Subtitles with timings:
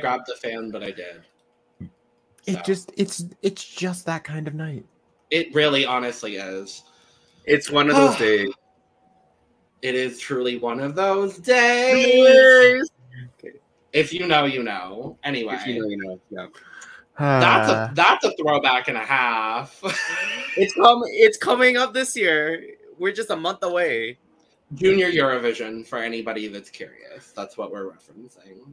[0.00, 1.22] grabbed the fan, but I did.
[2.46, 4.84] It So, just it's it's just that kind of night.
[5.30, 6.82] it really honestly is.
[7.44, 8.50] It's one of those days.
[9.82, 12.88] It is truly one of those days.
[13.92, 15.18] If you know, you know.
[15.24, 16.20] Anyway, If you know, you know.
[16.30, 16.46] Yeah.
[17.18, 19.80] that's Uh, a that's a throwback and a half.
[20.56, 22.74] It's com- It's coming up this year.
[22.98, 24.18] We're just a month away.
[24.74, 27.32] Junior Eurovision for anybody that's curious.
[27.32, 28.72] That's what we're referencing.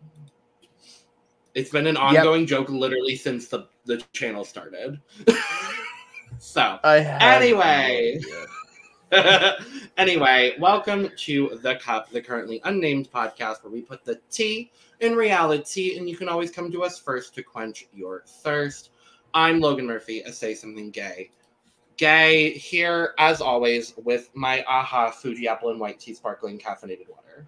[1.57, 5.01] It's been an ongoing joke literally since the, the channel started.
[6.37, 8.21] so, I Anyway.
[9.97, 15.15] anyway, welcome to The Cup, the currently unnamed podcast where we put the tea in
[15.15, 18.91] reality, and you can always come to us first to quench your thirst.
[19.33, 21.31] I'm Logan Murphy, a Say Something Gay.
[21.97, 27.47] Gay here, as always, with my AHA Fuji Apple and White Tea Sparkling Caffeinated Water.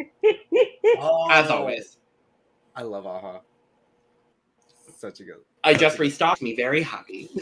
[1.30, 1.98] As always.
[2.74, 3.40] I love AHA.
[4.96, 5.36] Such a good.
[5.64, 7.30] I just restocked me, very happy.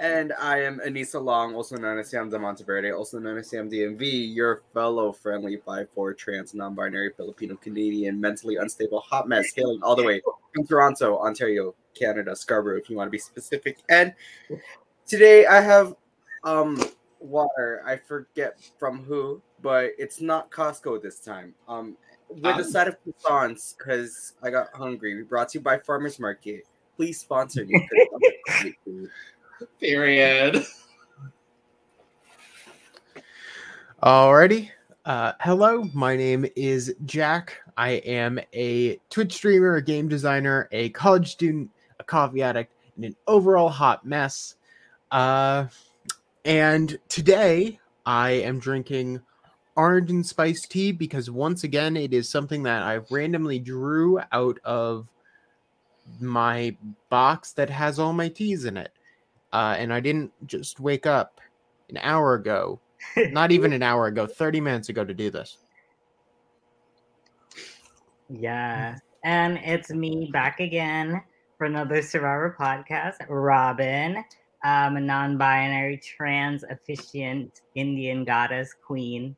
[0.00, 3.70] And I am Anissa Long, also known as Sam de Monteverde, also known as Sam
[3.70, 9.82] DMV, your fellow friendly 5'4 trans non binary Filipino Canadian mentally unstable hot mess hailing
[9.82, 10.22] all the way
[10.54, 13.80] from Toronto, Ontario, Canada, Scarborough, if you want to be specific.
[13.90, 14.14] And
[15.06, 15.94] today I have
[16.44, 16.82] um
[17.18, 17.82] water.
[17.84, 21.52] I forget from who, but it's not Costco this time.
[21.68, 21.98] Um,
[22.30, 22.62] with a Ah.
[22.62, 25.14] side of croissants because I got hungry.
[25.16, 26.64] We brought to you by Farmers Market.
[26.96, 27.78] Please sponsor me.
[27.80, 29.10] 'cause I'm hungry food.
[29.80, 30.64] Period.
[34.02, 34.70] Alrighty.
[35.04, 37.56] Uh, hello, my name is Jack.
[37.76, 43.04] I am a Twitch streamer, a game designer, a college student, a coffee addict, and
[43.04, 44.56] an overall hot mess.
[45.10, 45.66] Uh,
[46.44, 49.20] and today I am drinking
[49.80, 54.58] orange and spice tea because once again it is something that I randomly drew out
[54.64, 55.08] of
[56.20, 56.76] my
[57.08, 58.92] box that has all my teas in it.
[59.52, 61.40] Uh, and I didn't just wake up
[61.88, 62.80] an hour ago
[63.30, 65.58] not even an hour ago, 30 minutes ago to do this.
[68.28, 68.98] Yeah.
[69.24, 71.22] And it's me back again
[71.58, 73.16] for another Survivor podcast.
[73.28, 74.22] Robyn,
[74.64, 79.36] um, a non binary, trans efficient Indian goddess queen.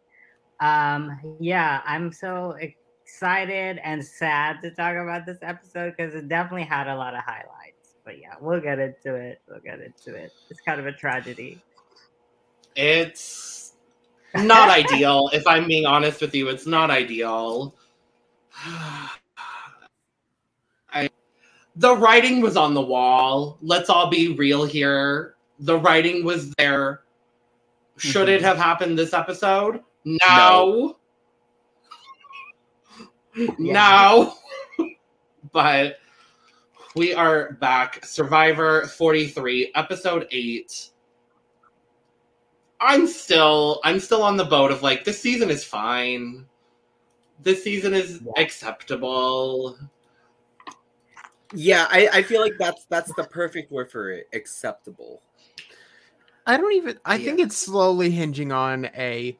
[0.62, 6.62] Um, yeah, I'm so excited and sad to talk about this episode because it definitely
[6.62, 7.96] had a lot of highlights.
[8.04, 9.40] But yeah, we'll get into it.
[9.48, 10.30] We'll get into it.
[10.50, 11.60] It's kind of a tragedy.
[12.76, 13.72] It's
[14.36, 15.30] not ideal.
[15.32, 17.74] If I'm being honest with you, it's not ideal.
[20.94, 21.10] I,
[21.74, 23.58] the writing was on the wall.
[23.62, 25.34] Let's all be real here.
[25.58, 27.00] The writing was there.
[27.96, 29.80] Should it have happened this episode?
[30.04, 30.96] No.
[33.58, 34.34] No.
[35.52, 35.98] but
[36.94, 38.04] we are back.
[38.04, 40.90] Survivor 43, episode 8.
[42.80, 46.46] I'm still I'm still on the boat of like this season is fine.
[47.40, 48.42] This season is Yeah.
[48.42, 49.78] acceptable.
[51.54, 54.28] Yeah, I, I feel like that's that's the perfect word for it.
[54.32, 55.22] Acceptable.
[56.46, 59.38] I don't even, I think it's slowly hinging on a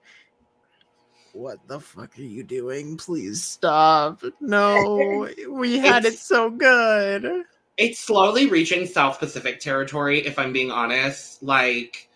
[1.33, 2.97] what the fuck are you doing?
[2.97, 4.23] Please stop.
[4.41, 7.45] No, we had it so good.
[7.77, 11.43] It's slowly reaching South Pacific territory, if I'm being honest.
[11.43, 12.09] Like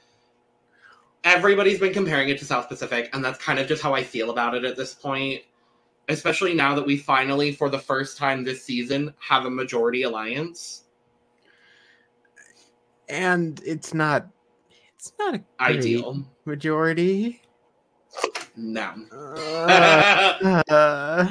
[1.25, 4.31] everybody's been comparing it to South Pacific, and that's kind of just how I feel
[4.31, 5.43] about it at this point.
[6.09, 10.85] Especially now that we finally, for the first time this season, have a majority alliance.
[13.09, 14.29] And it's not,
[14.95, 16.25] it's not a Ideal.
[16.45, 17.43] majority.
[18.57, 18.95] No.
[19.13, 21.27] Uh, uh,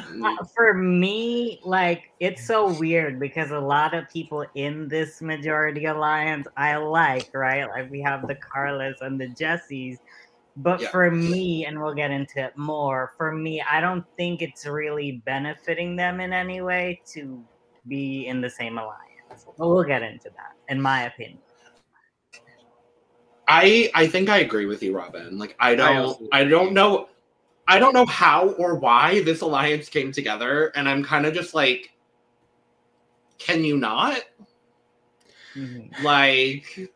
[0.56, 6.48] for me, like it's so weird because a lot of people in this majority alliance
[6.56, 7.68] I like, right?
[7.68, 9.98] Like we have the Karlas and the Jessies.
[10.58, 10.90] But Yeah.
[10.90, 15.22] for me, and we'll get into it more, for me, I don't think it's really
[15.26, 17.44] benefiting them in any way to
[17.88, 19.46] be in the same alliance.
[19.58, 21.40] But we'll get into that, in my opinion.
[23.48, 25.38] I I think I agree with you, Robyn.
[25.38, 27.10] Like I don't also- I don't know
[27.68, 31.54] I don't know how or why this alliance came together, and I'm kind of just
[31.56, 31.92] like,
[33.38, 34.22] can you not?
[35.56, 36.04] Mhm.
[36.04, 36.92] Like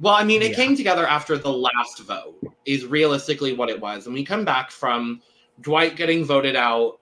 [0.00, 0.56] well, I mean, it Yeah.
[0.56, 4.06] came together after the last vote, is realistically what it was.
[4.06, 5.20] And we come back from
[5.60, 6.98] Dwight getting voted out,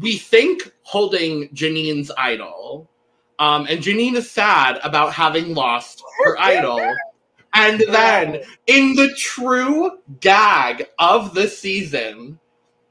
[0.00, 2.88] we think holding Jeanine's idol.
[3.40, 6.78] Um, and Jeanine is sad about having lost her idol.
[7.54, 12.38] And then, in the true gag of the season,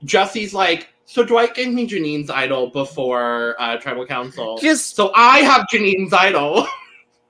[0.04, 4.58] Jesse's like, so Dwight gave me Jeanine's idol before uh, tribal council.
[4.60, 6.68] Just so I have Jeanine's idol.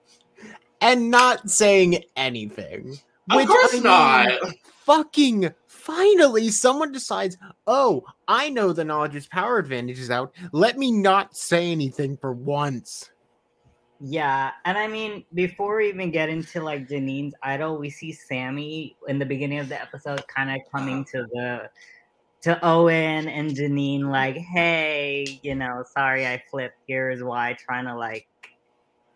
[0.81, 2.99] and not saying anything.
[3.29, 4.53] of Which, course I mean, not.
[4.85, 10.33] Fucking finally, someone decides, oh, I know the knowledge is power advantage is out.
[10.51, 13.09] Let me not say anything for once.
[14.03, 18.97] Yeah, and I mean, before we even get into like Jeanine's idol, we see Sami
[19.07, 20.79] in the beginning of the episode kind of uh-huh.
[20.79, 21.69] coming to the
[22.41, 26.77] to Owen and Jeanine, like, hey, you know, sorry I flipped.
[26.87, 28.25] Here's why, trying to like,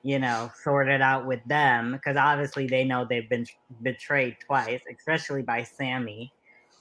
[0.04, 3.48] you know, sort it out with them because obviously they know they've been
[3.82, 6.32] betrayed twice, especially by Sami.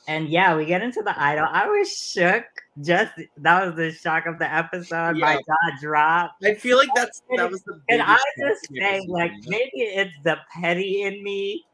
[0.06, 1.47] And yeah, we get into the idol.
[1.51, 2.45] I was shook.
[2.83, 5.17] Just that was the shock of the episode.
[5.17, 6.45] My jaw dropped.
[6.45, 7.81] I feel like that's that was the.
[7.89, 11.65] And I just say, like, maybe it's the petty in me,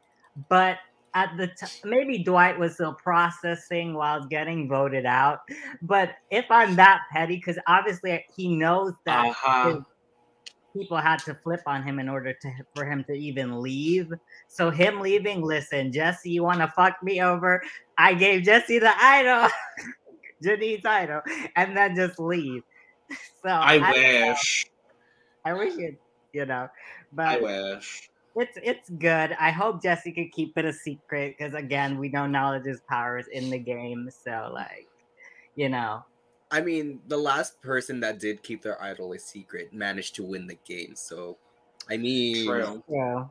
[0.47, 0.77] but
[1.13, 5.39] at the time, maybe Dwight was still processing while getting voted out.
[5.81, 9.69] But if I'm that petty, because obviously he knows that Uh-huh.
[9.73, 9.83] his
[10.73, 14.11] people had to flip on him in order to for him to even leave.
[14.47, 17.61] So him leaving, listen, Jesse, you want to fuck me over?
[17.97, 19.49] I gave Jesse the idol,
[20.43, 21.21] Jeanine's idol,
[21.55, 22.63] and then just leave.
[23.43, 24.67] So I don't wish.
[25.43, 25.99] I wish it,
[26.31, 26.69] you know,
[27.11, 28.09] but I wish.
[28.35, 29.35] it's it's good.
[29.39, 33.17] I hope Jesse could keep it a secret because again, we know knowledge is power
[33.17, 34.09] is in the game.
[34.23, 34.87] So like,
[35.55, 36.05] you know,
[36.51, 40.47] I mean, the last person that did keep their idol a secret managed to win
[40.47, 40.95] the game.
[40.95, 41.37] So,
[41.89, 42.83] I mean, True.
[42.89, 43.25] yeah,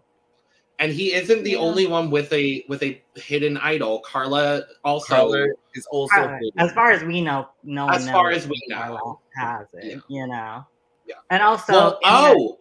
[0.78, 1.58] And he isn't the Yeah.
[1.58, 4.00] only one with a with a hidden idol.
[4.00, 6.52] Karla also Karla is also ah, Karla, big.
[6.56, 9.20] as far as we know, no one as far as we know.
[9.37, 9.84] has it.
[9.84, 10.00] Yeah.
[10.08, 10.64] You know,
[11.06, 11.17] Yeah.
[11.28, 12.58] and also, Well, in the- oh,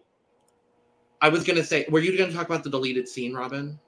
[1.22, 3.78] I was gonna say, were you gonna talk about the deleted scene, Robyn?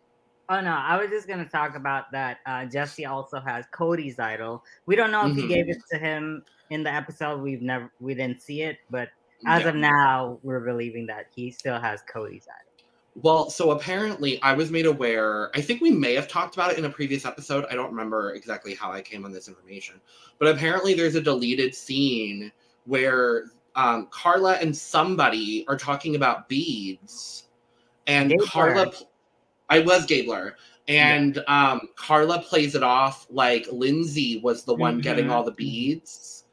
[0.49, 2.39] Oh no, I was just gonna talk about that.
[2.47, 4.65] Uh, Jesse also has Cody's idol.
[4.87, 5.49] We don't know if he Mhm.
[5.49, 7.41] gave it to him in the episode.
[7.41, 9.09] We've never, we didn't see it, but
[9.47, 9.71] as Yeah.
[9.71, 12.87] of now, we're believing that he still has Cody's idol.
[13.15, 15.51] Well, so apparently I was made aware.
[15.55, 17.67] I think we may have talked about it in a previous episode.
[17.71, 20.01] I don't remember exactly how I came on this information.
[20.39, 22.51] But apparently there's a deleted scene
[22.87, 27.49] where um, Karla and somebody are talking about beads.
[28.07, 28.93] And Karla
[29.73, 30.57] I was Gabler.
[30.89, 35.31] And um, Karla plays it off like Lindsay was the one getting Mhm.
[35.31, 36.45] all the beads.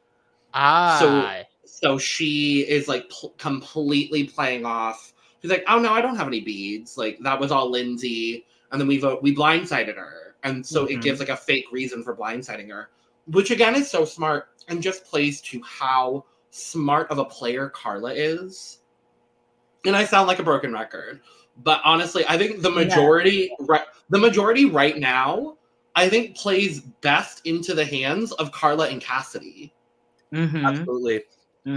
[0.54, 5.12] Ah, So so she is like pl- completely playing off.
[5.42, 6.96] She's like, "Oh no, I don't have any beads.
[6.96, 10.96] Like that was all Lindsay." And then we vote we blindsided her, and so it
[10.98, 11.02] Mhm.
[11.02, 12.90] gives like a fake reason for blindsiding her,
[13.26, 18.12] which again is so smart and just plays to how smart of a player Karla
[18.14, 18.78] is.
[19.84, 21.20] And I sound like a broken record,
[21.58, 22.84] but honestly, I think the Yeah.
[22.84, 25.56] majority, right, the majority right now,
[25.96, 29.72] I think plays best into the hands of Karla and Cassidy.
[30.32, 30.64] Mm-hmm.
[30.64, 31.22] Absolutely.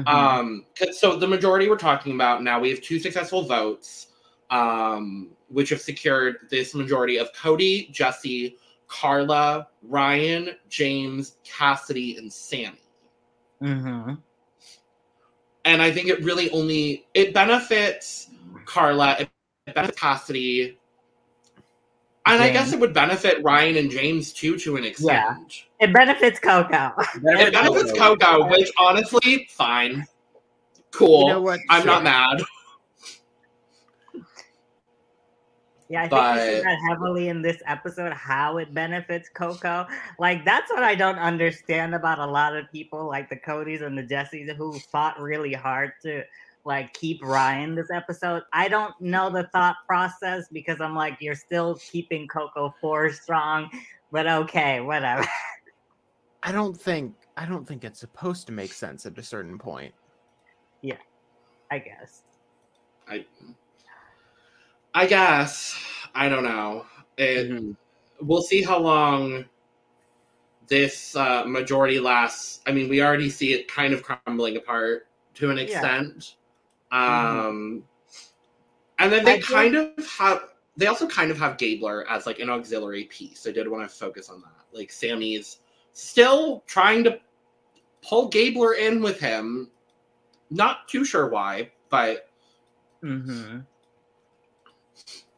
[0.08, 4.08] Um, 'cause- so the majority we're talking about now, we have two successful votes,
[4.50, 8.58] um, which have secured this majority of Cody, Jesse,
[8.88, 12.80] Karla, Ryan, James, Cassidy, and Sami.
[13.62, 14.14] mm-hmm.
[15.66, 18.28] And I think it really only it benefits
[18.66, 19.30] Karla, it
[19.66, 20.78] benefits Cassidy,
[22.26, 25.66] and I guess it would benefit Ryan and James too to an extent.
[25.80, 26.94] It benefits Coco.
[27.16, 30.06] It benefits Coco, which honestly, fine,
[30.92, 31.28] cool.
[31.28, 31.60] you know what?
[31.70, 32.42] I'm not mad.
[35.90, 39.86] Yeah, I think we see that heavily in this episode how it benefits Coco.
[40.18, 43.98] Like that's what I don't understand about a lot of people, like the Codys and
[43.98, 46.24] the Jessies, who fought really hard to
[46.66, 48.44] like keep Ryan this episode.
[48.54, 53.70] I don't know the thought process because I'm like, you're still keeping Coco four strong,
[54.12, 55.26] but okay, whatever.
[56.44, 59.94] I don't think I don't think it's supposed to make sense at a certain point.
[60.82, 60.98] Yeah,
[61.72, 62.24] I guess.
[63.08, 63.26] I,
[64.94, 65.78] I guess
[66.16, 66.86] I don't know.
[67.18, 67.76] It, Mhm.
[68.22, 69.44] We'll see how long
[70.68, 72.62] this uh, majority lasts.
[72.66, 75.64] I mean, we already see it kind of crumbling apart to an Yeah.
[75.64, 76.36] extent.
[76.94, 77.46] Mhm.
[77.50, 77.84] Um,
[79.00, 80.50] and then I they think- kind of have.
[80.76, 83.46] They also kind of have Gabler as like an auxiliary piece.
[83.46, 84.66] I did want to focus on that.
[84.78, 85.60] Like Sami's
[85.92, 87.20] still trying to
[88.02, 89.70] pull Gabler in with him.
[90.50, 92.30] Not too sure why, but
[93.04, 93.60] Mm-hmm.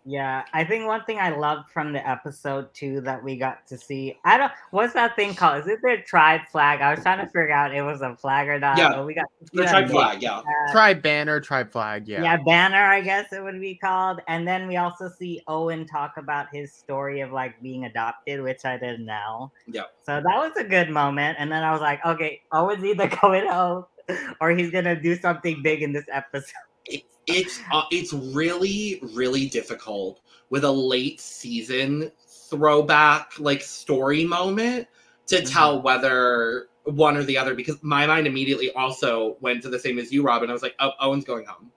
[0.08, 3.78] Yeah, I think one thing I loved from the episode too that we got to
[3.78, 4.16] see.
[4.24, 5.62] I don't what's that thing called?
[5.62, 6.82] Is it their tribe flag?
[6.82, 8.78] I was trying to figure out it was a flag or not.
[8.78, 10.38] Yeah, but we got The tribe big, flag, yeah.
[10.38, 12.08] uh, Tribe banner, tribe flag.
[12.08, 12.22] Yeah.
[12.22, 12.38] yeah.
[12.46, 14.20] banner, I guess it would be called.
[14.28, 18.64] And then we also see Owen talk about his story of like being adopted, which
[18.64, 19.52] I didn't know.
[19.66, 19.86] Yeah.
[20.04, 21.38] So that was a good moment.
[21.40, 23.86] And then I was like, okay, Owen's either going home
[24.40, 26.52] or he's gonna do something big in this episode.
[27.28, 34.88] It, it's uh, it's really really difficult with a late season throwback like story moment
[35.28, 35.46] to Mm-hmm.
[35.46, 39.98] tell whether one or the other because my mind immediately also went to the same
[39.98, 40.50] as you, Robyn.
[40.50, 41.72] I was like, oh, Owen's going home,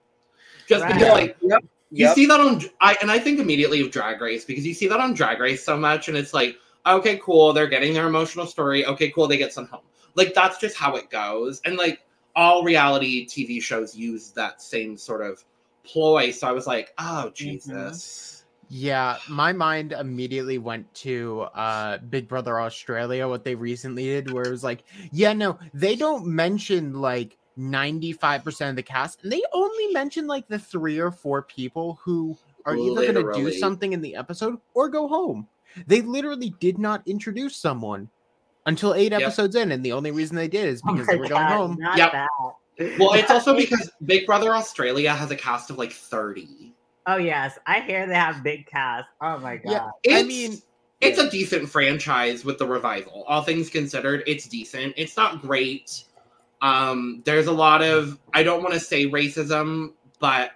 [0.67, 0.93] just Right.
[0.93, 1.63] because like Yep.
[1.91, 2.15] you Yep.
[2.15, 4.99] see that on I and I think immediately of Drag Race because you see that
[4.99, 8.85] on Drag Race so much, and it's like, okay, cool, they're getting their emotional story.
[8.85, 9.81] Okay, cool, they get some home.
[10.15, 12.01] Like that's just how it goes, and like
[12.39, 15.43] all reality TV shows use that same sort of
[15.83, 16.31] ploy.
[16.31, 22.61] So I was like, oh Jesus, Yeah, my mind immediately went to uh Big Brother
[22.61, 27.37] Australia, what they recently did, where it was like, yeah, no, they don't mention like
[27.57, 32.37] 95% of the cast, and they only mention like the three or four people who
[32.65, 35.45] are either gonna do something in the episode or go home.
[35.87, 38.09] They literally did not introduce someone
[38.69, 39.21] until eight Yep.
[39.21, 41.45] episodes in, and the only reason they did is Oh because my they were going
[41.47, 41.77] home.
[41.79, 42.11] Not Yep.
[42.13, 42.29] that.
[42.97, 46.73] Well, it's also because Big Brother Australia has a cast of like thirty.
[47.07, 49.07] Oh yes, I hear they have big cast.
[49.21, 49.91] Oh my god.
[50.05, 50.17] Yeah.
[50.17, 50.61] I mean,
[51.01, 53.23] it's a decent franchise with the revival.
[53.27, 54.93] All things considered, it's decent.
[54.95, 56.03] It's not great.
[56.61, 60.51] Um, there's a lot of I don't want to say racism, but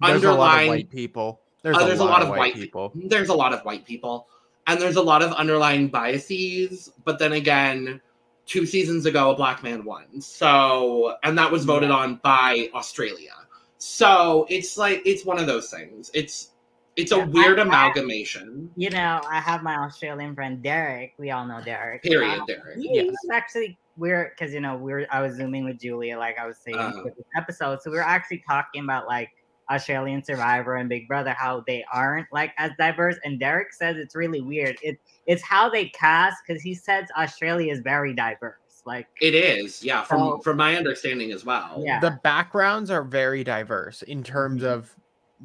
[0.00, 1.40] there's a lot of underlying white people.
[1.62, 2.90] There's, uh, a, there's lot of white people.
[2.90, 3.08] people.
[3.08, 4.26] There's a lot of white people,
[4.66, 6.90] and there's a lot of underlying biases.
[7.04, 8.00] But then again,
[8.46, 10.20] two seasons ago, a black man won.
[10.20, 13.32] So, and that was voted on by Australia.
[13.78, 16.10] So it's like it's one of those things.
[16.14, 16.50] It's
[16.96, 18.70] it's a Yeah, I- weird I- amalgamation.
[18.76, 21.14] You know, I have my Australian friend Derek.
[21.18, 22.02] We all know Derek.
[22.02, 22.78] Period, Um, Derek.
[22.78, 23.14] he Yes.
[23.32, 26.76] actually we're because you know we're I was zooming with Julia like I was saying
[27.04, 29.30] this episode, so we were actually talking about like
[29.70, 33.16] Australian Survivor and Big Brother how they aren't like as diverse.
[33.24, 34.76] And Derek says it's really weird.
[34.82, 38.56] It it's how they cast because he says Australia is very diverse.
[38.86, 41.82] Like It is, yeah, from So- from my understanding as well.
[41.84, 42.00] Yeah.
[42.00, 44.72] the backgrounds are very diverse in terms Mm-hmm.
[44.72, 44.94] of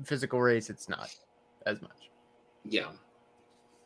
[0.03, 1.13] physical race it's not
[1.65, 2.09] as much
[2.65, 2.87] yeah.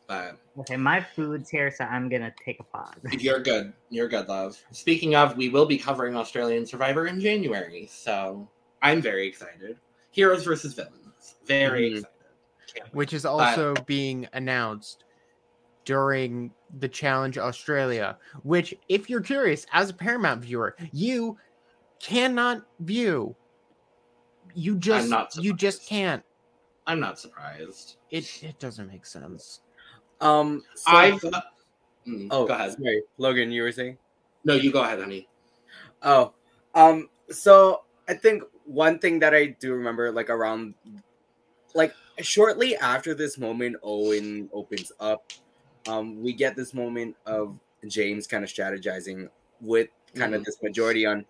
[0.06, 2.94] But okay, my food's here, so I'm gonna take a pause.
[3.18, 3.72] you're good.
[3.88, 4.60] You're good, love.
[4.70, 8.46] Speaking of, we will be covering Australian Survivor in January, so
[8.82, 9.78] I'm very excited.
[10.14, 11.34] Heroes versus villains.
[11.44, 11.96] Very Mhm.
[11.98, 12.92] excited.
[12.92, 15.04] Which is also being announced
[15.84, 21.36] during the challenge australia which if you're curious as a paramount viewer you
[22.00, 23.36] cannot view
[24.54, 26.22] you just not you just can't
[26.86, 27.96] I'm not surprised.
[28.10, 29.60] it it doesn't make sense
[30.22, 31.22] Um, so- I've.
[31.26, 31.42] uh,
[32.06, 32.72] mm, oh, go ahead.
[32.72, 33.98] Sorry, Logan, you were saying.
[34.44, 35.28] No, you go ahead, honey.
[36.02, 36.32] Oh,
[36.74, 40.74] um, so I think one thing that I do remember, like around,
[41.74, 45.24] like shortly after this moment, Owen opens up.
[45.86, 49.28] Um, we get this moment of James kind of strategizing
[49.60, 50.44] with kind of Mhm.
[50.44, 51.26] this majority on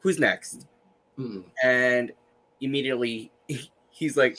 [0.00, 0.66] who's next,
[1.18, 2.12] Mm, and
[2.60, 3.32] immediately
[3.90, 4.38] he's like,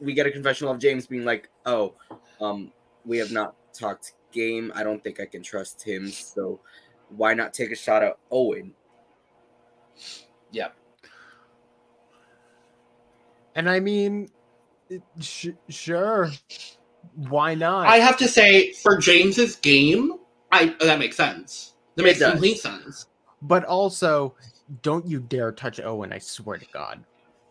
[0.00, 1.94] we get a confessional of James being like, "Oh,
[2.40, 2.72] um,
[3.04, 4.72] we have not talked game.
[4.74, 6.08] I don't think I can trust him.
[6.08, 6.60] So
[7.10, 8.74] why not take a shot at Owen?"
[10.52, 10.74] Yep.
[13.54, 14.28] And i mean
[15.20, 16.30] sh- sure
[17.14, 20.12] why not I have to say, for James's game,
[20.52, 21.74] I that makes sense.
[21.94, 22.32] That It makes does.
[22.32, 23.06] complete sense.
[23.42, 24.34] but also
[24.82, 27.04] don't you dare touch owen i swear to god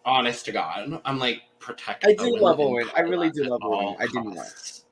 [0.05, 2.05] Honest to God, I'm like protect.
[2.07, 2.89] I do love Owen.
[2.95, 3.73] I really do love Owen.
[3.79, 4.35] all I do not.
[4.37, 4.85] costs.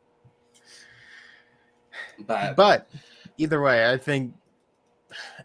[2.26, 2.90] But but
[3.38, 4.34] either way i think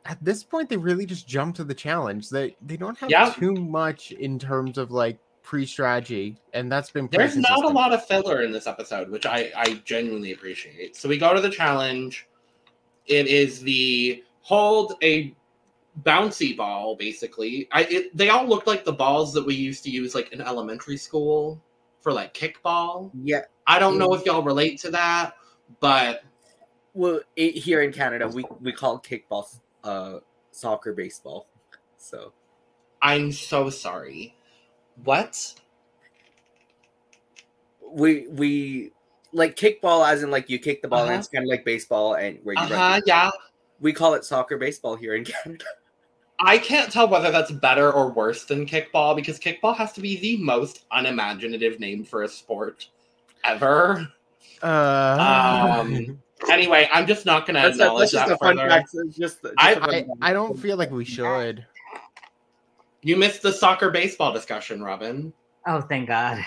[0.04, 3.52] at this point they really just jump to the challenge they they don't have too
[3.54, 5.18] much in terms of like
[5.52, 9.26] pre-strategy and that's been pretty There's not a lot of filler in this episode, which
[9.26, 10.96] I, I genuinely appreciate.
[10.96, 12.26] So we go to the challenge.
[13.04, 15.34] It is the hold a
[16.04, 17.68] bouncy ball, basically.
[17.70, 20.40] I it, they all look like the balls that we used to use like in
[20.40, 21.62] elementary school
[22.00, 23.10] for like kickball.
[23.22, 23.42] Yeah.
[23.66, 25.34] I don't know if y'all relate to that,
[25.80, 26.22] but
[26.94, 29.54] Well, it, here in Canada, we we call kickball
[29.84, 31.46] uh soccer baseball.
[31.98, 32.32] So
[33.02, 34.34] I'm so sorry.
[35.04, 35.54] What?
[37.94, 38.90] we we
[39.32, 41.10] like kickball as in like you kick the ball Uh-huh.
[41.12, 42.74] and it's kind of like baseball and where you Uh huh.
[42.74, 43.02] run.
[43.06, 43.30] Yeah.
[43.80, 45.64] We call it soccer baseball here in Canada.
[46.40, 50.16] I can't tell whether that's better or worse than kickball because kickball has to be
[50.18, 52.88] the most unimaginative name for a sport
[53.44, 54.08] ever.
[54.62, 56.18] Uh, Um,
[56.50, 58.68] Anyway, I'm just not going to That's, acknowledge that's just that a fun further.
[58.68, 58.88] fact.
[59.16, 60.30] Just, just I- a fun I.
[60.30, 61.64] I don't feel like we should.
[63.02, 65.32] You missed the soccer baseball discussion, Robyn.
[65.66, 66.44] Oh, thank God.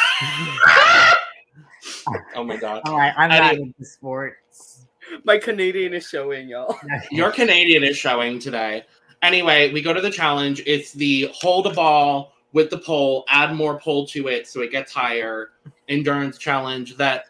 [2.36, 2.82] Oh my god.
[2.86, 4.86] I'm, like, I'm not Any- into sports.
[5.24, 6.78] My Canadian is showing y'all.
[7.12, 8.84] Your Canadian is showing today.
[9.22, 10.62] Anyway, we go to the challenge.
[10.66, 14.72] It's the hold a ball with the pole, add more pole to it so it
[14.72, 15.52] gets higher
[15.90, 17.26] endurance challenge that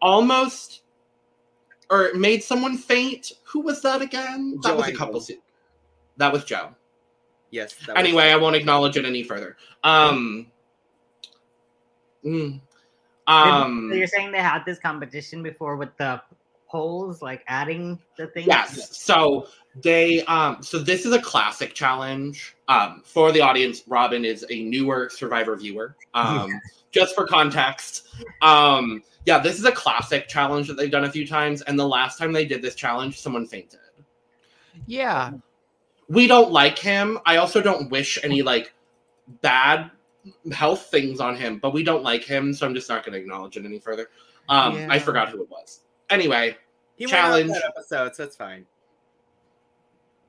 [0.00, 0.82] almost
[1.90, 3.32] or made someone faint.
[3.44, 4.58] Who was that again?
[4.62, 5.20] That Joe was a couple.
[5.20, 5.40] Se-
[6.18, 6.70] that was Joe.
[7.50, 7.74] Yes.
[7.86, 9.56] that was- Anyway, I won't acknowledge it any further.
[9.84, 10.46] Um.
[12.24, 12.60] mm,
[13.26, 16.20] um so you're saying they had this competition before with the
[16.68, 18.46] polls, like adding the things?
[18.46, 18.96] Yes.
[18.96, 19.46] So
[19.82, 22.56] they um so this is a classic challenge.
[22.68, 25.96] Um for the audience, Robyn is a newer survivor viewer.
[26.14, 26.50] Um
[26.90, 28.08] just for context.
[28.42, 31.86] Um yeah, this is a classic challenge that they've done a few times and the
[31.86, 33.80] last time they did this challenge someone fainted.
[34.86, 35.32] Yeah.
[36.08, 37.18] We don't like him.
[37.26, 38.72] I also don't wish any like
[39.42, 39.90] bad
[40.52, 43.18] health things on him, but we don't like him, so I'm just not going to
[43.18, 44.08] acknowledge it any further.
[44.48, 45.80] Um I forgot who it was.
[46.10, 46.56] Anyway,
[46.96, 47.50] He challenge.
[47.50, 48.64] that episode, so it's fine.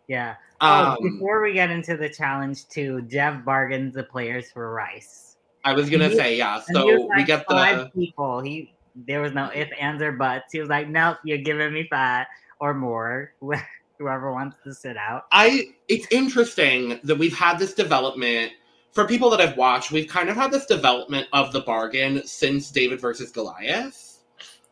[0.07, 0.35] Yeah.
[0.61, 5.37] Oh, um before we get into the challenge, too, Jeff bargains the players for rice.
[5.63, 6.55] I was going to he- say yeah.
[6.67, 8.41] And he So was we like get five the people.
[8.41, 8.73] He
[9.07, 10.51] there was no if, ands, or buts.
[10.51, 12.25] He was like, "Nope, you're giving me five
[12.59, 13.33] or more."
[13.99, 15.25] Whoever wants to sit out.
[15.33, 18.53] I it's interesting that we've had this development
[18.93, 22.71] for people that have watched, we've kind of had this development of the bargain since
[22.71, 24.19] David versus Goliath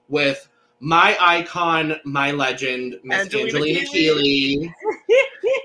[0.09, 0.47] with
[0.79, 4.73] my icon, my legend, Miss Angelina Angelina, Keeley.
[5.07, 5.63] Keeley.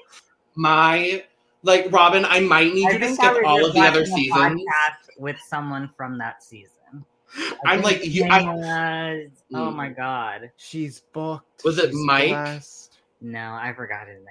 [0.57, 1.25] my
[1.63, 4.01] like Robyn, I might need I you to think I skip all of the other
[4.01, 4.63] watching seasons.
[5.19, 6.69] with someone from that season.
[7.37, 9.77] I I'm like you I, was- oh Mm.
[9.77, 10.51] my god.
[10.57, 11.63] She's booked.
[11.65, 12.31] Was it she's Mike?
[12.31, 12.82] blessed.
[13.23, 14.27] No, I forgot his name.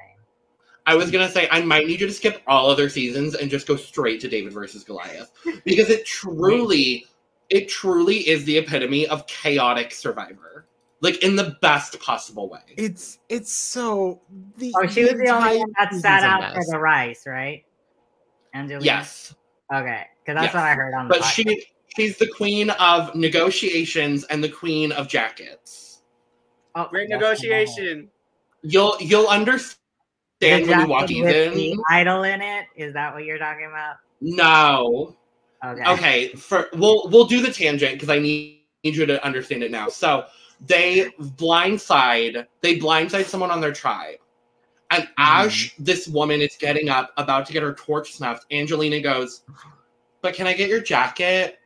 [0.85, 3.67] I was gonna say I might need you to skip all other seasons and just
[3.67, 5.31] go straight to David versus Goliath
[5.63, 7.05] because it truly,
[7.49, 10.65] it truly is the epitome of chaotic Survivor,
[10.99, 12.59] like in the best possible way.
[12.77, 14.21] It's it's so
[14.57, 17.63] the Oh, she was the only one that sat out for the rice, right?
[18.53, 18.83] Angelina.
[18.83, 19.33] Yes,
[19.73, 20.53] Okay, because that's Yes.
[20.53, 21.31] what I heard on the but podcast.
[21.31, 26.01] she she's the queen of negotiations and the queen of jackets.
[26.75, 28.09] Oh, Great yes, negotiation.
[28.63, 29.77] You'll you'll understand
[30.39, 31.23] when you walk in.
[31.25, 32.67] the idol in it.
[32.75, 33.97] Is that what you're talking about?
[34.21, 35.15] No,
[35.63, 35.91] Okay.
[35.91, 39.69] okay for we'll we'll do the tangent because i need, need you to understand it
[39.69, 40.25] now so
[40.65, 44.17] they blindside they blindside someone on their tribe
[44.89, 45.45] and mm-hmm.
[45.45, 49.43] as this woman is getting up about to get her torch snuffed angelina goes
[50.23, 51.59] but can i get your jacket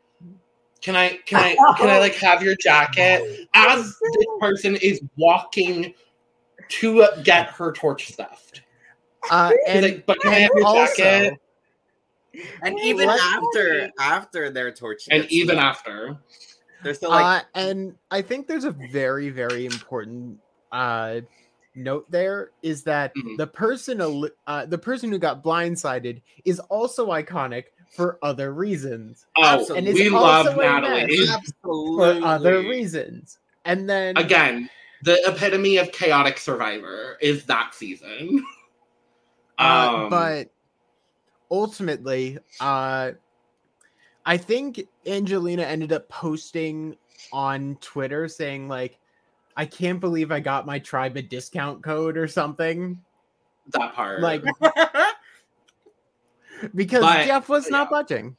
[0.82, 5.94] can i can i can i like have your jacket as this person is walking
[6.70, 8.62] to get her torch stuffed
[9.30, 11.34] Uh, and like, but can i have and also, jacket?
[12.62, 13.20] And even What?
[13.22, 16.18] after after their torch, and gets even lit, after.
[16.84, 20.40] They're still like, uh, and I think there's a very very important
[20.72, 21.22] uh
[21.76, 23.38] note there is that Mhm.
[23.38, 24.02] the person
[24.48, 29.26] uh, the person who got blindsided is also iconic for other reasons.
[29.38, 31.06] Oh And it's we love also a natalie.
[31.26, 31.52] mess.
[31.64, 33.40] for other reasons.
[33.64, 34.70] And then again,
[35.06, 38.44] the epitome of chaotic survivor is that season.
[39.58, 40.50] Uh, Um, but
[41.50, 43.12] ultimately, uh,
[44.26, 46.98] I think Angelina ended up posting
[47.32, 49.00] on Twitter saying like,
[49.56, 53.02] "I can't believe I got my tribe a discount code or something,"
[53.70, 54.44] that part, like
[56.76, 57.98] because But- Jeff was not yeah.
[57.98, 58.36] budging.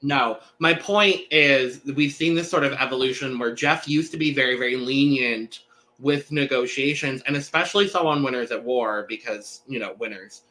[0.00, 0.38] no.
[0.58, 4.56] My point is, we've seen this sort of evolution where Jeff used to be very,
[4.56, 5.64] very lenient
[5.98, 10.42] with negotiations, and especially so on Winners at War because you know winners.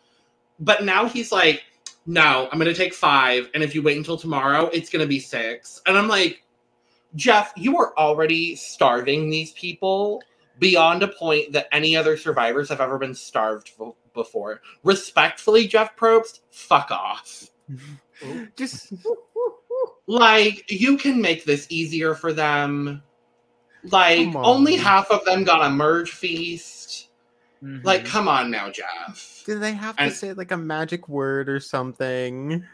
[0.59, 1.63] But now he's like,
[2.05, 5.07] no, I'm going to take five, and if you wait until tomorrow, it's going to
[5.07, 5.81] be six.
[5.85, 6.43] And I'm like,
[7.15, 10.21] Jeff, you are already starving these people
[10.59, 14.61] beyond a point that any other survivors have ever been starved b- before.
[14.83, 17.49] Respectfully, Jeff Probst, fuck off.
[18.55, 18.93] Just
[20.07, 23.01] Like, you can make this easier for them.
[23.91, 24.37] Like, on.
[24.37, 27.09] only half of them got a merge feast.
[27.63, 27.83] Mhm.
[27.83, 29.43] Like, come on now, Jeff.
[29.45, 32.65] do they have And- to say like a magic word or something?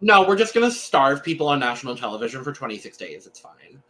[0.00, 3.26] No, we're just gonna starve people on national television for 26 days.
[3.26, 3.82] It's fine.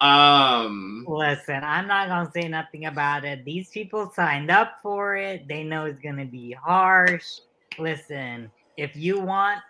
[0.00, 3.44] Um, Listen, I'm not gonna say nothing about it.
[3.44, 5.48] These people signed up for it.
[5.48, 7.40] They know it's gonna be harsh.
[7.78, 9.60] Listen, if you want,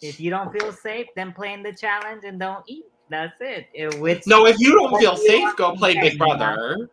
[0.00, 2.86] if you don't feel safe, then play in the challenge and don't eat.
[3.10, 3.66] That's it.
[3.74, 6.88] it which no, if you don't feel safe, go play Big Brother.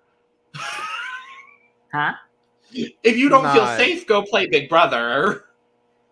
[1.93, 2.13] huh?
[2.71, 5.45] If you don't feel safe, go play Big Brother.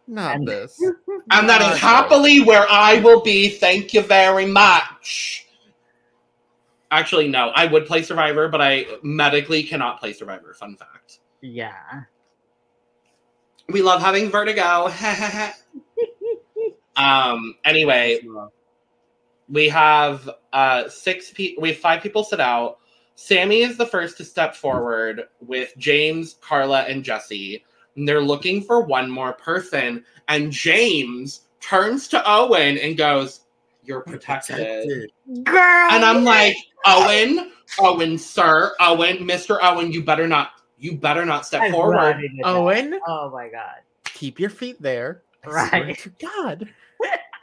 [0.07, 0.79] Not And- this.
[1.31, 3.49] And that Not is happily where I will be.
[3.49, 5.47] Thank you very much.
[6.91, 10.53] Actually, no, I would play Survivor, but I medically cannot play Survivor.
[10.53, 11.19] Fun fact.
[11.41, 12.03] Yeah.
[13.69, 14.91] We love having vertigo.
[16.95, 17.55] um.
[17.65, 18.19] Anyway,
[19.49, 21.61] we have uh six people.
[21.61, 22.79] We have five people sit out.
[23.15, 27.63] Sami is the first to step forward with James, Karla, and Jesse.
[27.95, 30.03] And they're looking for one more person.
[30.27, 33.41] And James turns to Owen and goes,
[33.83, 35.09] "You're protected."
[35.43, 35.87] Girl.
[35.91, 36.55] And I'm like,
[36.85, 41.95] Owen, Owen, sir, Owen, Mister Owen, you better not, you better not step I forward.
[41.95, 42.43] wanted to.
[42.43, 43.77] Owen, Oh my god.
[44.03, 45.23] keep your feet there.
[45.45, 46.07] I swear Right.
[46.19, 46.69] God.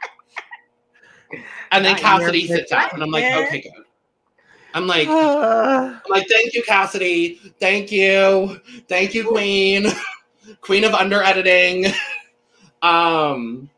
[1.71, 3.71] And then Cassidy sits out, and I'm like, okay, good.
[4.73, 5.07] I'm like.
[5.09, 7.53] I'm like, thank you, Cassidy.
[7.59, 8.59] Thank you.
[8.87, 9.87] Thank you, Queen.
[10.61, 11.87] Queen of under editing.
[12.81, 13.69] Um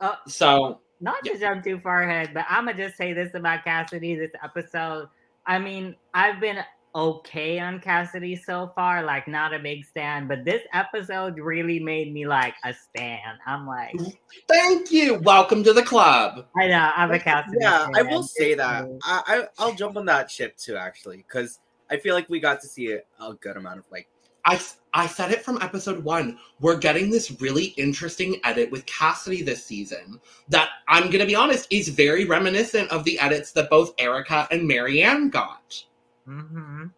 [0.00, 3.64] Uh, so not to jump too far ahead, but I'm gonna just say this about
[3.64, 5.08] Cassidy this episode.
[5.44, 6.58] I mean, I've been
[6.94, 12.12] okay on Cassidy so far, like not a big stan, but this episode really made
[12.12, 13.38] me like a stan.
[13.46, 14.10] I'm like, mm-hmm.
[14.48, 15.14] thank you.
[15.14, 16.46] Welcome to the club.
[16.56, 17.58] I know I'm a Cassidy.
[17.60, 18.84] Yeah, I will say that.
[19.04, 22.60] I, I I'll jump on that ship too, actually, because I feel like we got
[22.60, 24.08] to see a, a good amount of like.
[24.44, 24.60] I
[24.92, 26.36] I said it from episode one.
[26.60, 31.68] We're getting this really interesting edit with Cassidy this season that I'm gonna be honest
[31.70, 35.84] is very reminiscent of the edits that both Erika and Maryanne got.
[36.28, 36.92] Mhm.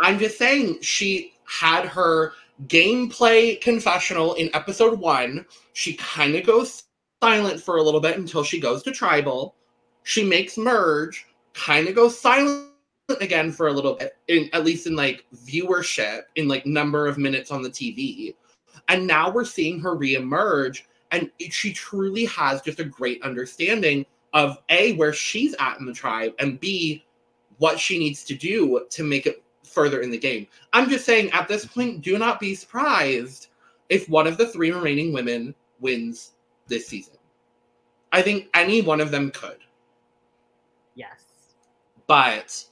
[0.00, 2.32] I'm just saying she had her
[2.66, 5.46] gameplay confessional in episode one.
[5.72, 6.84] She kind of goes
[7.22, 9.54] silent for a little bit until she goes to tribal.
[10.04, 12.68] She makes merge, kind of goes silent
[13.20, 17.18] again for a little bit, in at least in like viewership, in like number of
[17.18, 18.34] minutes on the TV.
[18.88, 24.58] And now we're seeing her reemerge, and she truly has just a great understanding of
[24.70, 27.04] A, where she's at in the tribe, and B,
[27.62, 30.48] what she needs to do to make it further in the game.
[30.72, 33.46] I'm just saying, at this point, do not be surprised
[33.88, 36.32] if one of the three remaining women wins
[36.66, 37.14] this season.
[38.10, 39.58] I think any one of them could.
[40.96, 41.22] Yes.
[42.08, 42.64] But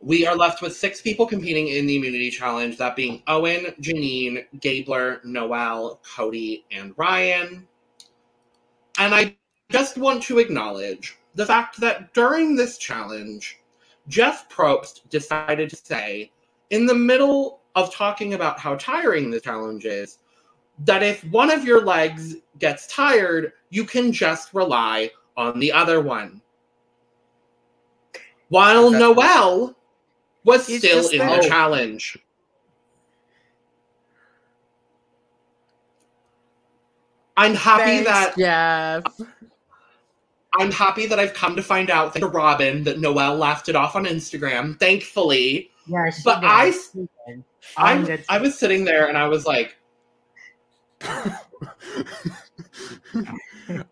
[0.00, 4.46] we are left with six people competing in the immunity challenge, that being Owen, Jeanine,
[4.60, 7.66] Gabler, Noelle, Cody, and Ryan.
[8.98, 9.36] And I
[9.72, 13.58] just want to acknowledge the fact that during this challenge,
[14.08, 16.30] Jeff Probst decided to say,
[16.70, 20.18] in the middle of talking about how tiring the challenge is,
[20.84, 26.00] that if one of your legs gets tired, you can just rely on the other
[26.00, 26.40] one.
[28.48, 29.76] While That's- Noelle
[30.44, 31.40] was He's still in there.
[31.42, 32.18] the challenge.
[37.36, 39.20] I'm happy Thanks, that Jeff.
[40.58, 43.76] I'm happy that I've come to find out thanks to Robyn that Noelle laughed it
[43.76, 44.78] off on Instagram.
[44.78, 46.46] Thankfully, Yeah, But did.
[46.46, 46.72] I-
[47.76, 48.24] I'm I.
[48.28, 49.76] I was sitting there and I was like,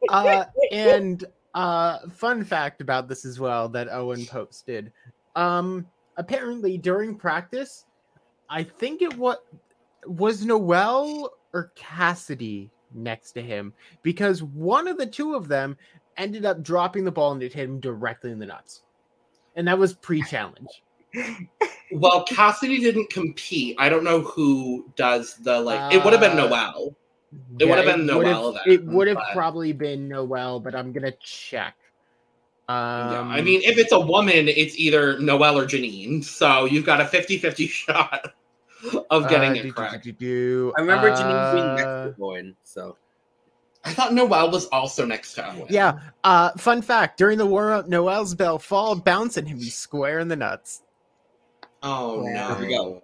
[0.09, 4.93] uh, and uh, fun fact about this as well that Owen posted.
[5.37, 7.87] Um, apparently during practice,
[8.49, 9.37] I think it was
[10.07, 15.77] was Noelle or Cassidy next to him because one of the two of them
[16.21, 18.83] ended up dropping the ball and it hit him directly in the nuts,
[19.57, 20.83] and that was pre-challenge.
[21.93, 23.77] "Well, Cassidy didn't compete.
[23.79, 25.93] I don't know who does the like.
[25.93, 26.97] it would have been Uh, Noelle.
[27.59, 30.93] It would have been Noelle then, It would have but- probably been Noelle, but I'm
[30.93, 31.77] gonna check.
[32.69, 32.77] Um,
[33.13, 36.23] yeah, I mean, if it's a woman, it's either Noelle or Jeanine.
[36.25, 38.33] So you've got a 50-50 shot
[39.11, 40.05] of getting uh, it do, do, correct.
[40.05, 42.97] do, do, do, I remember Jeanine being next uh, to Owen, so
[43.85, 45.67] I thought Noelle was also next to Owen.
[45.71, 45.99] Yeah.
[46.25, 50.37] Uh, fun fact: during the warm up, Noelle's bell fall bouncing him square in the
[50.37, 50.83] nuts.
[51.83, 52.33] Oh Yeah.
[52.49, 52.55] no.
[52.55, 53.03] There we go.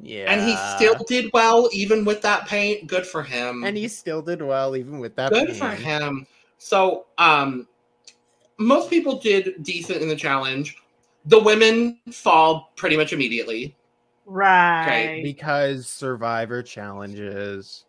[0.00, 0.30] Yeah.
[0.32, 2.86] And he still did well, even with that paint.
[2.86, 3.64] Good for him.
[3.64, 5.32] and he still did well even with that.
[5.32, 6.26] good for him.
[6.58, 7.66] So, um,
[8.58, 10.76] most people did decent in the challenge.
[11.26, 13.74] The women fall pretty much immediately.
[14.26, 15.20] right.
[15.22, 17.85] because Survivor challenges.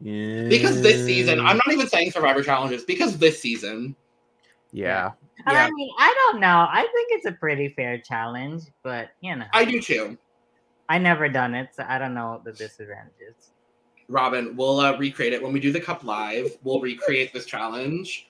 [0.00, 0.48] Yeah.
[0.48, 3.94] Because this season, I'm not even saying Survivor challenges, because this season,
[4.72, 5.12] Yeah.
[5.46, 5.66] Yeah.
[5.66, 6.66] I mean, I don't know.
[6.70, 10.18] I think it's a pretty fair challenge, but you know, I do too.
[10.88, 13.52] I never done it, so I don't know the disadvantages.
[14.08, 16.58] Robyn, we'll uh, recreate it when we do the cup live.
[16.62, 18.28] We'll recreate this challenge.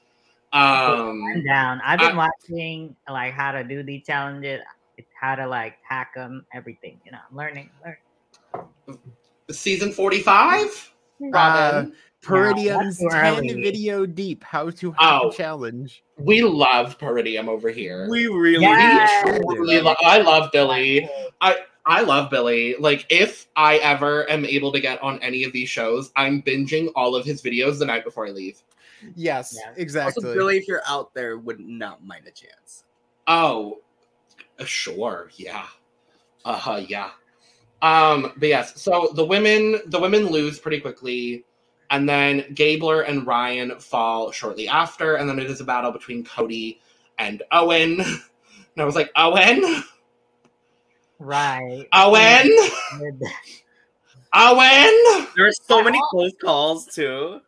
[0.52, 1.80] Um, I'm down.
[1.84, 4.60] I've been I- watching like how to do these challenges,
[5.18, 7.00] how to like hack them, everything.
[7.04, 7.70] You know, I'm learning.
[7.84, 9.00] learning.
[9.50, 10.92] season forty-five.
[11.20, 13.62] Robyn, Peridium's too 10 early.
[13.62, 15.28] video deep how to hack Oh.
[15.30, 16.02] a challenge.
[16.18, 18.06] we love Peridium over here.
[18.10, 19.24] We really Yes.
[19.24, 19.42] did.
[19.46, 21.08] Really lo- I love Billy.
[21.40, 21.56] I
[21.86, 22.76] I love Billy.
[22.78, 26.90] Like, if I ever am able to get on any of these shows, I'm binging
[26.94, 28.62] all of his videos the night before I leave.
[29.16, 29.72] Yes, Yeah.
[29.76, 30.22] exactly.
[30.24, 32.84] Also, Billy, if you're out there, would not mind a chance.
[33.26, 33.80] Oh,
[34.60, 35.64] uh, sure, yeah,
[36.44, 37.10] uh huh, yeah.
[37.82, 41.44] Um, but yes, so the women, the women lose pretty quickly,
[41.90, 46.24] and then Gabler and Ryan fall shortly after, and then it is a battle between
[46.24, 46.80] Cody
[47.18, 48.02] and Owen.
[48.76, 49.82] And I was like, Owen,
[51.20, 51.86] Right.
[51.92, 52.50] Owen,
[54.32, 55.26] Owen.
[55.36, 57.40] There are so many close calls too.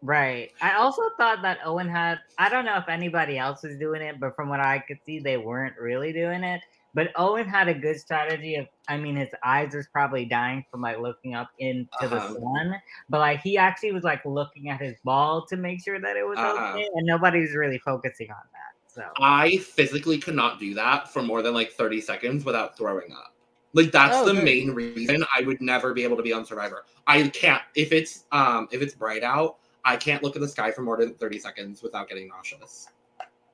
[0.00, 0.50] Right.
[0.62, 4.18] I also thought that Owen had, I don't know if anybody else was doing it,
[4.18, 6.62] but from what I could see, they weren't really doing it.
[6.94, 10.80] But Owen had a good strategy of, I mean, his eyes was probably dying from
[10.80, 12.08] like looking up into Uh-huh.
[12.08, 12.74] the sun,
[13.08, 16.26] but like he actually was like looking at his ball to make sure that it
[16.26, 16.72] was Uh-huh.
[16.76, 18.92] okay, and nobody was really focusing on that.
[18.92, 23.12] So, I physically could not do that for more than like 30 seconds without throwing
[23.12, 23.34] up.
[23.72, 24.42] Like that's Oh, the good.
[24.44, 26.84] main reason I would never be able to be on Survivor.
[27.06, 30.72] I can't if it's um if it's bright out, I can't look at the sky
[30.72, 32.88] for more than 30 seconds without getting nauseous.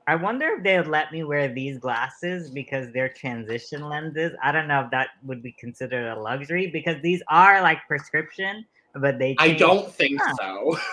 [0.09, 4.33] I wonder if they would let me wear these glasses because they're transition lenses.
[4.42, 8.64] I don't know if that would be considered a luxury because these are like prescription,
[8.95, 9.35] but they.
[9.38, 10.35] I don't think Huh.
[10.38, 10.79] so.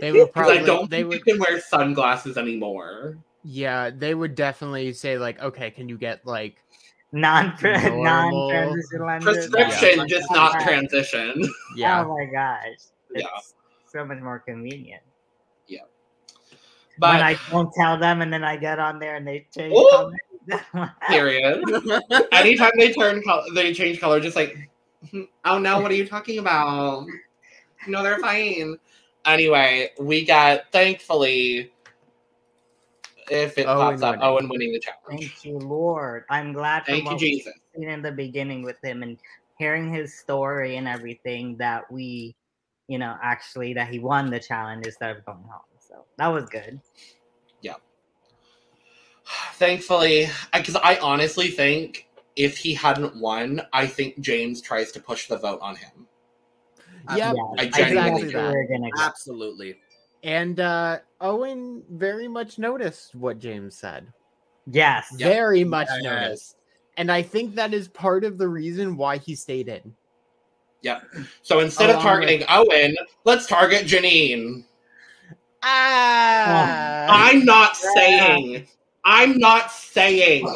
[0.00, 3.18] They would probably I don't they think would you can wear sunglasses anymore.
[3.44, 6.56] yeah, they would definitely say like, okay, can you get like
[7.12, 9.50] non non transition lenses.
[9.54, 11.48] Prescription, Oh just my not transition.
[11.76, 12.02] yeah.
[12.02, 13.26] Oh my gosh, it's Yeah.
[13.92, 15.02] so much more convenient.
[17.02, 19.74] But when I don't tell them, and then I get on there and they change.
[19.74, 19.88] Ooh.
[19.90, 20.90] colors.
[21.08, 21.64] period.
[22.32, 24.56] Anytime they turn color, they change color, just like,
[25.10, 27.06] hmm, oh no, what are you talking about?
[27.88, 28.76] No, they're fine.
[29.26, 31.72] Anyway, we got thankfully,
[33.28, 34.24] if it Owen pops up, winning.
[34.24, 35.20] Owen winning the challenge.
[35.20, 36.24] Thank you, Lord.
[36.30, 36.86] I'm glad.
[36.86, 37.52] Thank you, Jesus.
[37.74, 39.18] seen in the beginning with him and
[39.58, 42.36] hearing his story and everything that we,
[42.86, 45.71] you know, actually that he won the challenge instead of going home.
[45.92, 46.80] So that was good.
[47.60, 47.74] Yeah.
[49.54, 55.28] Thankfully, because I honestly think if he hadn't won, I think James tries to push
[55.28, 56.06] the vote on him.
[57.16, 58.66] Yeah, I think genuinely that's do.
[58.68, 59.00] gonna go.
[59.00, 59.76] Absolutely.
[60.22, 64.06] And uh Owen very much noticed what James said.
[64.66, 65.12] Yes.
[65.18, 65.28] Yeah.
[65.28, 66.04] Very much Yes.
[66.04, 66.56] noticed.
[66.96, 69.94] And I think that is part of the reason why he stayed in.
[70.82, 71.00] Yeah.
[71.42, 74.64] So instead of Along targeting Owen, let's target Jeanine.
[75.62, 77.90] Ah, I'm not Yeah.
[77.94, 78.66] saying,
[79.04, 80.46] I'm not saying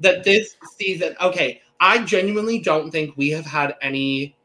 [0.00, 4.36] that this season, okay, I genuinely don't think we have had any,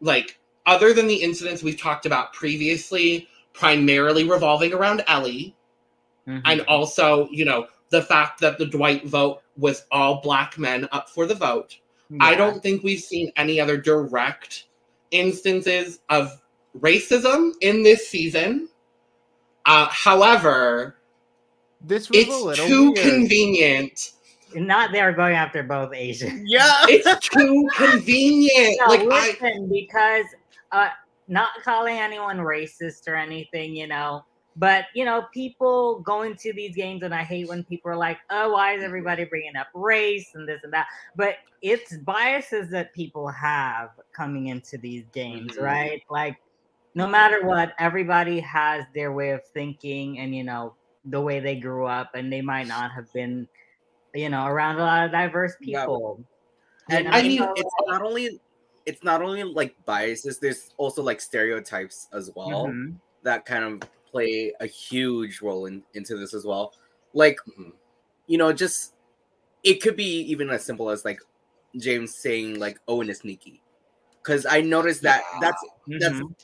[0.00, 5.54] like, other than the incidents we've talked about previously, primarily revolving around Elie,
[6.26, 6.42] Mhm.
[6.44, 11.10] and also, you know, the fact that the Dwight vote was all black men up
[11.10, 11.76] for the vote.
[12.20, 14.66] I don't think we've seen any other direct
[15.10, 16.40] instances of
[16.78, 18.68] racism in this season.
[19.66, 20.96] Uh, however,
[21.80, 23.06] this was a it's little too weird.
[23.06, 24.12] convenient.
[24.54, 26.44] Not they are going after both Asians.
[26.46, 26.70] Yeah.
[26.88, 28.78] It's too convenient.
[28.80, 30.26] No, like I, listen, because
[30.72, 30.88] uh,
[31.28, 34.24] not calling anyone racist or anything, you know,
[34.56, 38.18] but you know, people go into these games, and I hate when people are like,
[38.30, 42.92] "Oh, why is everybody bringing up race and this and that?" But it's biases that
[42.94, 45.62] people have coming into these games, Mhm.
[45.62, 46.02] right?
[46.08, 46.36] Like,
[46.94, 51.56] no matter what, everybody has their way of thinking, and you know, the way they
[51.56, 53.48] grew up, and they might not have been,
[54.14, 56.24] you know, around a lot of diverse people.
[56.88, 58.40] You And know, I I mean, mean, it's not only
[58.86, 60.38] it's not only like biases.
[60.38, 62.96] There's also like stereotypes as well Mhm.
[63.22, 66.74] that kind of play a huge role in, into this as well.
[67.14, 67.72] Like, Mhm.
[68.26, 68.94] you know, just
[69.64, 71.18] it could be even as simple as like
[71.76, 73.62] James saying like Owen is sneaky,
[74.22, 75.40] because I noticed that Yeah.
[75.40, 75.64] that's
[75.98, 76.34] that's Mhm.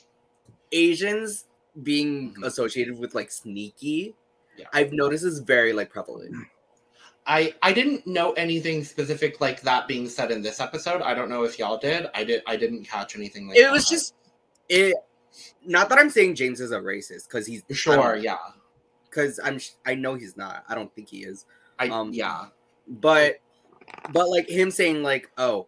[0.71, 1.45] Asians
[1.83, 2.45] being Mhm.
[2.45, 4.15] associated with like sneaky.
[4.57, 4.67] Yeah.
[4.73, 6.35] I've noticed is very like prevalent.
[7.25, 11.01] I I didn't know anything specific like that being said in this episode.
[11.01, 12.07] I don't know if y'all did.
[12.15, 12.41] I did.
[12.47, 13.71] I didn't catch anything like It that.
[13.71, 14.15] was just
[14.69, 14.95] it.
[15.65, 18.15] Not that I'm saying James is a racist because he's sure.
[18.17, 18.37] Yeah.
[19.09, 20.63] because I'm I know he's not.
[20.67, 21.45] I don't think he is.
[21.79, 22.47] I Um, yeah.
[22.87, 23.39] But
[24.11, 25.67] but like him saying like oh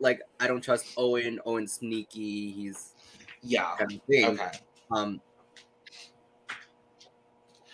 [0.00, 1.40] like I don't trust Owen.
[1.46, 2.50] Owen's sneaky.
[2.52, 2.92] He's
[3.42, 3.74] Yeah.
[3.78, 4.24] kind of thing.
[4.26, 4.50] Okay.
[4.90, 5.20] Um.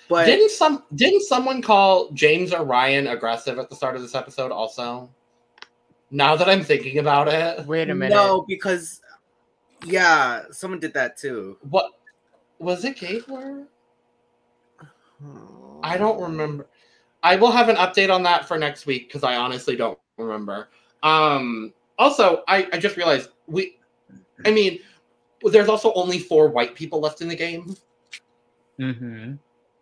[0.09, 4.15] But didn't some didn't someone call James or Ryan aggressive at the start of this
[4.15, 5.11] episode also?
[6.11, 7.67] Now that I'm thinking about it.
[7.67, 8.15] Wait a minute.
[8.15, 9.01] no, because
[9.85, 11.59] yeah, someone did that too.
[11.69, 11.91] What
[12.59, 13.65] was it Gateway?
[15.83, 16.67] I don't remember.
[17.23, 20.69] I will have an update on that for next week because I honestly don't remember.
[21.03, 23.79] Um also I, I just realized we
[24.45, 24.79] I mean
[25.43, 27.77] there's also only four white people left in the game.
[28.79, 29.35] Mm-hmm.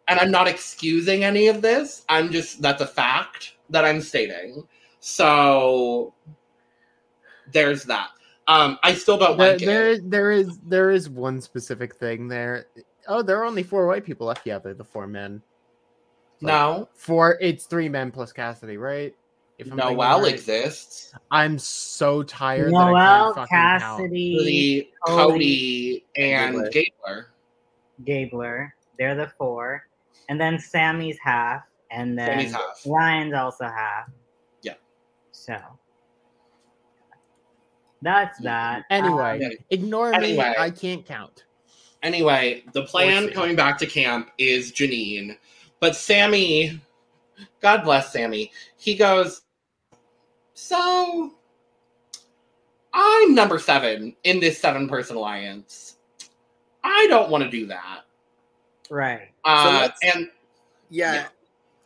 [0.09, 2.05] and I'm not excusing any of this.
[2.09, 4.63] I'm just that's a fact that I'm stating.
[5.01, 6.15] So
[7.53, 8.11] there's that.
[8.47, 10.11] Um, I still don't There, like there, it.
[10.11, 12.67] there is there is one specific thing there.
[13.09, 14.47] Oh, there are only four white people left.
[14.47, 15.43] Yeah, they're the four men.
[16.41, 17.39] No, Four.
[17.41, 19.15] It's three men plus Cassidy, right?
[19.59, 20.33] If I'm Noel right.
[20.35, 21.13] exists.
[21.31, 22.73] I'm so tired.
[22.73, 23.81] that I Noel, can't fucking count.
[23.83, 26.71] Cassidy, Cody, Cody and Gabler.
[26.73, 27.27] Gabler.
[28.05, 28.75] Gabler.
[28.99, 29.87] They're the four.
[30.29, 31.63] And then Sami's half.
[31.91, 32.83] And then Sami's half.
[32.87, 34.11] Ryan's also half.
[34.63, 34.75] Yeah.
[35.31, 35.57] So
[38.03, 38.85] that's that.
[38.91, 39.49] Anyway, um, Yeah.
[39.71, 40.49] ignore Anyway.
[40.51, 40.55] me.
[40.59, 41.45] I can't count.
[42.03, 43.33] Anyway, the plan see.
[43.33, 45.39] coming back to camp is Jeanine,
[45.81, 46.79] but Sami,
[47.61, 49.41] God bless Sami, he goes,
[50.55, 51.35] So
[52.93, 55.97] I'm number seven in this seven person alliance.
[56.85, 58.03] I don't want to do that.
[58.91, 59.31] right.
[59.45, 60.31] Uh, let's- and
[60.91, 61.29] Yeah, Yeah.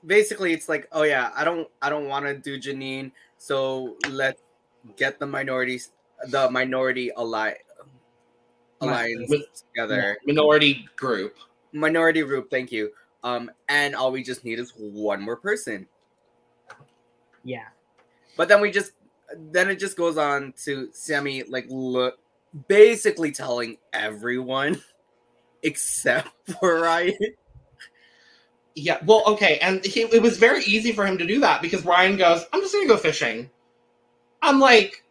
[0.04, 4.42] basically it's like oh yeah, I don't I don't want to do Jeanine, so let's
[4.96, 5.92] get the minorities
[6.26, 7.54] the minority ally
[8.80, 10.18] alliance With- together.
[10.26, 11.36] minority group.
[11.72, 12.92] Minority group, thank you.
[13.22, 15.86] Um, and all we just need is one more person.
[17.44, 17.68] Yeah.
[18.38, 18.92] But then we just
[19.36, 22.18] then it just goes on to Sami like look
[22.68, 24.80] basically telling everyone
[25.62, 27.18] except for Ryan.
[28.74, 31.84] Yeah, well, okay, and he, it was very easy for him to do that because
[31.84, 33.50] Ryan goes, "I'm just gonna go fishing."
[34.40, 35.02] I'm like,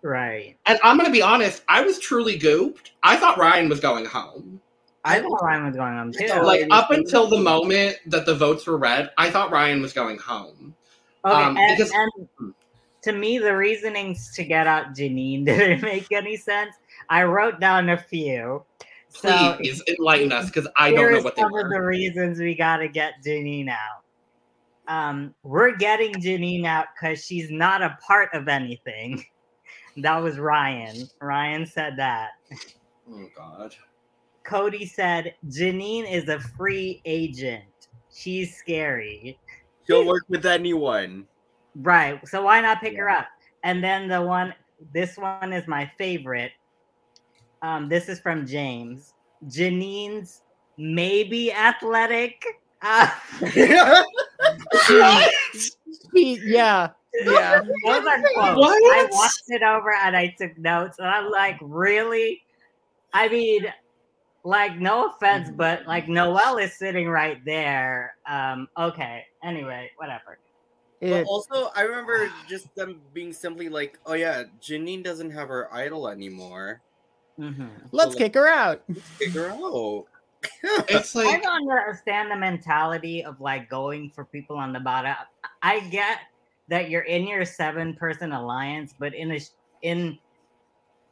[0.00, 0.56] Right.
[0.66, 2.90] and I'm gonna be honest, I was truly gooped.
[3.02, 4.60] I thought Ryan was going home.
[5.04, 6.28] I thought Ryan was going on too.
[6.28, 9.92] thought like up until the moment that the votes were read, I thought Ryan was
[9.92, 10.76] going home.
[11.24, 12.54] Okay, Um, and, because- and
[13.02, 16.74] to me, the reasonings to get out Jeanine didn't make any sense.
[17.08, 18.64] I wrote down a few.
[19.08, 22.54] So Please enlighten us because I don't know what they some of the reasons we
[22.54, 24.02] got to get Jeanine out.
[24.88, 29.24] Um, we're getting Jeanine out because she's not a part of anything.
[29.98, 31.08] That was Ryan.
[31.20, 32.30] Ryan said that.
[33.08, 33.76] Oh God.
[34.42, 37.62] Cody said Jeanine is a free agent.
[38.12, 39.38] She's scary.
[39.86, 41.26] She'll work with anyone.
[41.76, 42.26] Right.
[42.28, 43.26] So why not pick her up?
[43.62, 44.54] And then the one,
[44.92, 46.52] this one is my favorite.
[47.62, 49.14] Um, this is from James.
[49.48, 50.42] Jeanine's
[50.76, 52.42] maybe athletic.
[52.82, 53.08] Uh,
[56.12, 56.90] He- yeah,
[57.24, 57.60] yeah.
[57.86, 58.58] those are quotes.
[58.58, 58.98] What?
[58.98, 62.42] I watched it over and I took notes, and I'm like, really?
[63.12, 63.66] I mean,
[64.44, 68.14] like, no offense, but like Noelle is sitting right there.
[68.28, 69.24] Um, okay.
[69.42, 70.38] Anyway, whatever.
[71.00, 75.72] But also, I remember just them being simply like, "Oh yeah, Jeanine doesn't have her
[75.74, 76.80] idol anymore.
[77.36, 78.82] hmm let's kick her out.
[79.18, 80.04] Figure out."
[80.88, 85.14] It's like I don't understand the mentality of like going for people on the bottom.
[85.62, 86.20] I get
[86.68, 89.40] that you're in your seven person alliance, but in a
[89.82, 90.18] in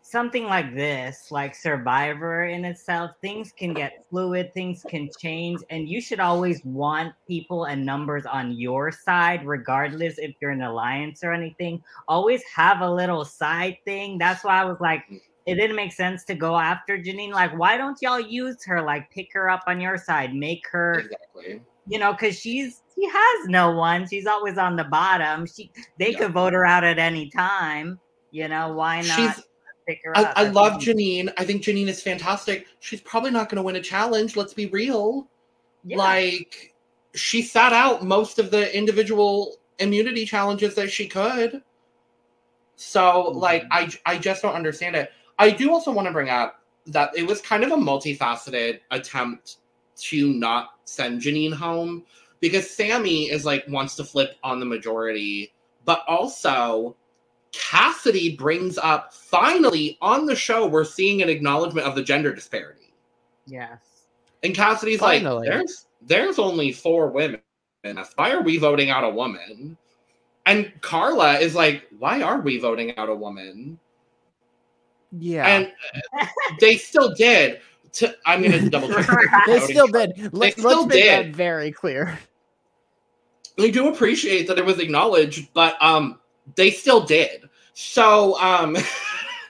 [0.03, 5.89] something like this, like Survivor in itself, things can get fluid, things can change, and
[5.89, 11.23] you should always want people and numbers on your side, regardless if you're an alliance
[11.25, 11.83] or anything.
[12.09, 14.19] Always have a little side thing.
[14.19, 15.21] That's why I was like, mm.
[15.47, 17.33] it didn't make sense to go after Jeanine.
[17.33, 18.83] Like, why don't y'all use her?
[18.83, 21.63] Like, pick her up on your side, make her, exactly.
[21.87, 24.07] you know, because she's she has no one.
[24.09, 25.47] She's always on the bottom.
[25.47, 26.19] She they Yeah.
[26.19, 27.99] could vote her out at any time.
[28.31, 29.45] You know, why not She's
[29.87, 30.33] pick her I, up?
[30.37, 31.33] I love Jeanine.
[31.37, 32.67] I think Jeanine is fantastic.
[32.81, 34.37] She's probably not going to win a challenge.
[34.37, 35.29] Let's be real.
[35.85, 35.99] Yeah.
[35.99, 36.75] Like,
[37.15, 41.63] she sat out most of the individual immunity challenges that she could.
[42.77, 43.39] So, mm-hmm.
[43.39, 45.11] like, I I just don't understand it.
[45.39, 49.59] I do also want to bring up that it was kind of a multifaceted attempt
[49.97, 52.05] to not send Jeanine home
[52.41, 55.53] because Sami is like wants to flip on the majority,
[55.85, 56.97] but also
[57.53, 62.93] Cassidy brings up finally on the show we're seeing an acknowledgement of the gender disparity.
[63.47, 63.79] yes.
[64.45, 65.49] And Cassidy's Finally.
[65.49, 67.41] like, there's there's only four women.
[68.17, 69.77] Why are we voting out a woman?
[70.47, 73.79] And Karla is like, why are we voting out a woman?
[75.13, 75.47] Yeah.
[75.47, 75.73] And
[76.19, 76.27] uh,
[76.61, 77.61] they still did.
[77.93, 79.07] To, I'm gonna double check.
[79.47, 80.33] they still did.
[80.33, 81.27] Let, still let's make did.
[81.27, 82.19] that very clear.
[83.61, 86.19] I do appreciate that it was acknowledged, but um,
[86.57, 87.49] they still did.
[87.75, 88.77] So um,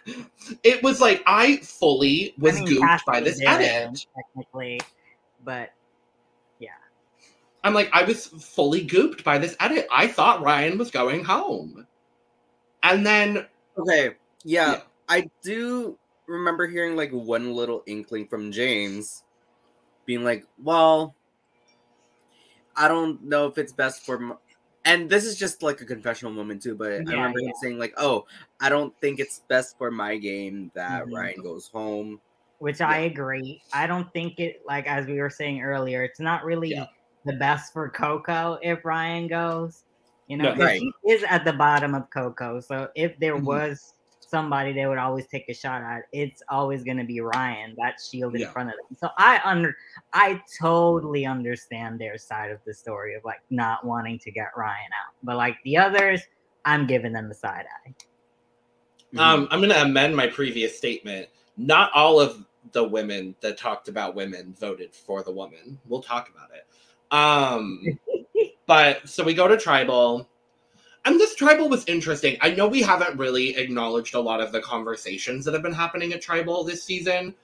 [0.62, 4.06] it was like I fully was I mean, gooped by this edit.
[4.16, 4.80] technically,
[5.44, 5.70] but
[6.58, 6.70] yeah.
[7.64, 9.86] I'm like, I was fully gooped by this edit.
[9.90, 11.86] I thought Ryan was going home.
[12.82, 13.46] And then,
[13.78, 14.80] Okay, yeah, Yeah.
[15.08, 19.24] I do remember hearing like one little inkling from James
[20.06, 21.14] being like, well,
[22.74, 24.34] I don't know if it's best for m
[24.84, 27.78] and this is just like a confessional moment too, but I Yeah, remember him saying
[27.78, 28.26] like, "Oh,
[28.60, 31.12] I don't think it's best for my game that Mhm.
[31.12, 32.20] Ryan goes home."
[32.58, 33.60] which I agree.
[33.72, 36.86] I don't think it like as we were saying earlier, it's not really Yeah.
[37.24, 39.82] the best for Coco if Ryan goes.
[40.28, 40.80] You know, No, right.
[40.80, 42.60] he is at the bottom of Coco.
[42.60, 43.44] So if there Mhm.
[43.44, 43.94] was
[44.32, 48.34] somebody they would always take a shot at, it's always gonna be Ryan, that shield
[48.34, 48.50] in Yeah.
[48.50, 48.96] front of them.
[48.98, 49.76] So I under
[50.14, 54.90] I totally understand their side of the story of like not wanting to get Ryan
[55.04, 55.14] out.
[55.22, 56.22] But like the others,
[56.64, 57.94] I'm giving them the side eye.
[59.18, 61.28] um, I'm going to amend my previous statement.
[61.58, 65.78] Not all of the women that talked about women voted for the woman.
[65.86, 66.66] We'll talk about it.
[67.14, 67.82] Um,
[68.66, 70.28] but so we go to tribal.
[71.04, 72.36] And this tribal was interesting.
[72.40, 76.12] I know we haven't really acknowledged a lot of the conversations that have been happening
[76.12, 77.34] at tribal this season,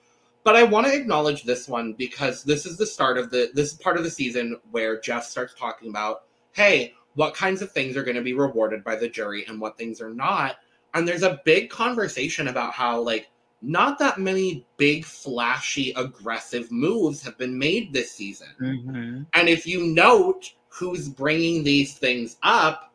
[0.45, 3.73] but I want to acknowledge this one because this is the start of the this
[3.73, 7.97] is part of the season where Jeff starts talking about, hey, what kinds of things
[7.97, 10.57] are going to be rewarded by the jury and what things are not.
[10.95, 13.29] And there's a big conversation about how like
[13.61, 18.49] not that many big flashy aggressive moves have been made this season.
[18.61, 19.23] Mm-hmm.
[19.35, 22.88] And if you note who's bringing these things up,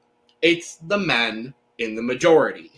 [0.44, 2.70] it's the men in the majority.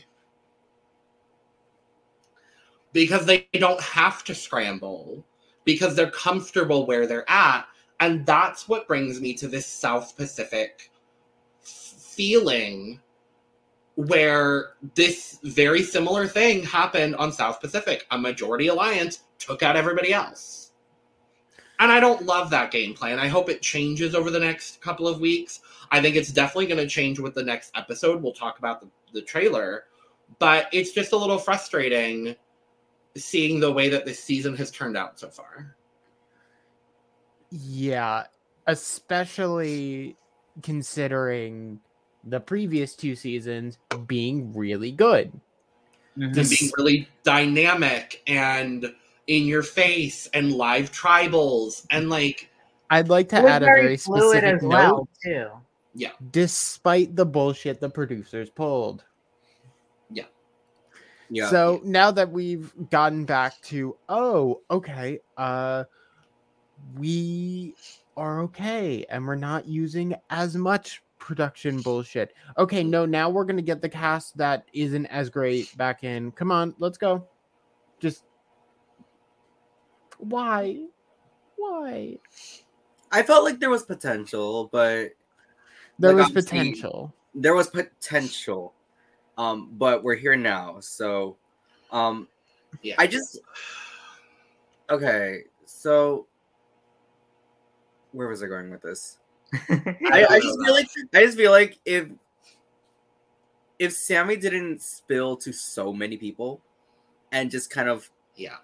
[2.93, 5.25] Because they don't have to scramble,
[5.65, 7.65] because they're comfortable where they're at.
[7.99, 10.91] And that's what brings me to this South Pacific
[11.61, 13.01] feeling
[13.95, 18.05] where this very similar thing happened on South Pacific.
[18.11, 20.71] A majority alliance took out everybody else.
[21.79, 23.19] And I don't love that game plan.
[23.19, 25.61] I hope it changes over the next couple of weeks.
[25.95, 28.21] I think it's definitely going to change with the next episode.
[28.21, 29.85] We'll talk about the, the trailer.
[30.39, 32.35] But it's just a little frustrating
[33.15, 35.75] seeing the way that this season has turned out so far.
[37.51, 38.23] Yeah,
[38.67, 40.15] especially
[40.63, 41.79] considering
[42.23, 43.77] the previous two seasons
[44.07, 45.27] being really good.
[46.17, 46.23] Mm-hmm.
[46.23, 48.93] And This- being really dynamic and
[49.27, 52.49] in your face and live tribals and like
[52.91, 54.69] I'd like to It was add a very very fluid specific as note.
[55.23, 55.63] well
[55.95, 56.09] too.
[56.31, 59.03] Despite the bullshit the producers pulled.
[60.11, 60.25] Yeah.
[61.29, 61.49] Yeah.
[61.49, 65.85] So now that we've gotten back to oh, okay, uh
[66.97, 67.75] we
[68.17, 72.33] are okay and we're not using as much production bullshit.
[72.57, 76.31] Okay, no, now we're gonna get the cast that isn't as great back in.
[76.31, 77.27] Come on, let's go.
[77.99, 78.25] Just
[80.19, 80.85] why?
[81.55, 82.19] Why?
[83.11, 85.11] I felt like there was potential, but
[85.99, 87.13] There Like, was potential.
[87.33, 88.73] there was potential.
[89.37, 91.35] Um, but we're here now, so
[91.91, 92.27] um
[92.81, 92.95] yeah.
[92.97, 93.39] I just
[94.89, 96.25] okay, so
[98.13, 99.17] where was I going with this?
[99.53, 102.07] I, I just feel like I just feel like if
[103.77, 106.61] if Sami didn't spill to so many people
[107.31, 108.57] and just kind of yeah.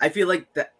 [0.00, 0.72] I feel like that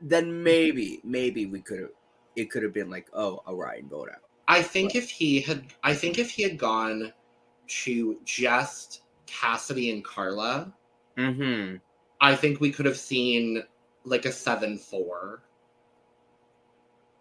[0.00, 1.90] then maybe maybe we could have
[2.34, 4.22] it could have been like oh a Ryan vote out.
[4.48, 7.12] I think if he had I think if he had gone
[7.84, 10.72] to just Cassidy and Karla,
[11.16, 11.76] Mm-hmm.
[12.20, 13.62] I think we could have seen
[14.04, 15.42] like a 7 4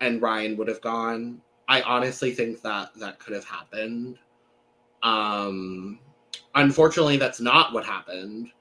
[0.02, 1.42] and Ryan would have gone.
[1.68, 4.18] I honestly think that that could have happened.
[5.04, 6.00] Um,
[6.56, 8.52] unfortunately, that's not what happened.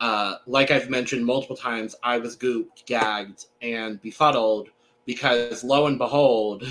[0.00, 4.70] Uh, like I've mentioned multiple times, I was gooped, gagged, and befuddled
[5.06, 6.64] because lo and behold,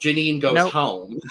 [0.00, 0.72] Jeanine goes Nope.
[0.72, 1.20] home.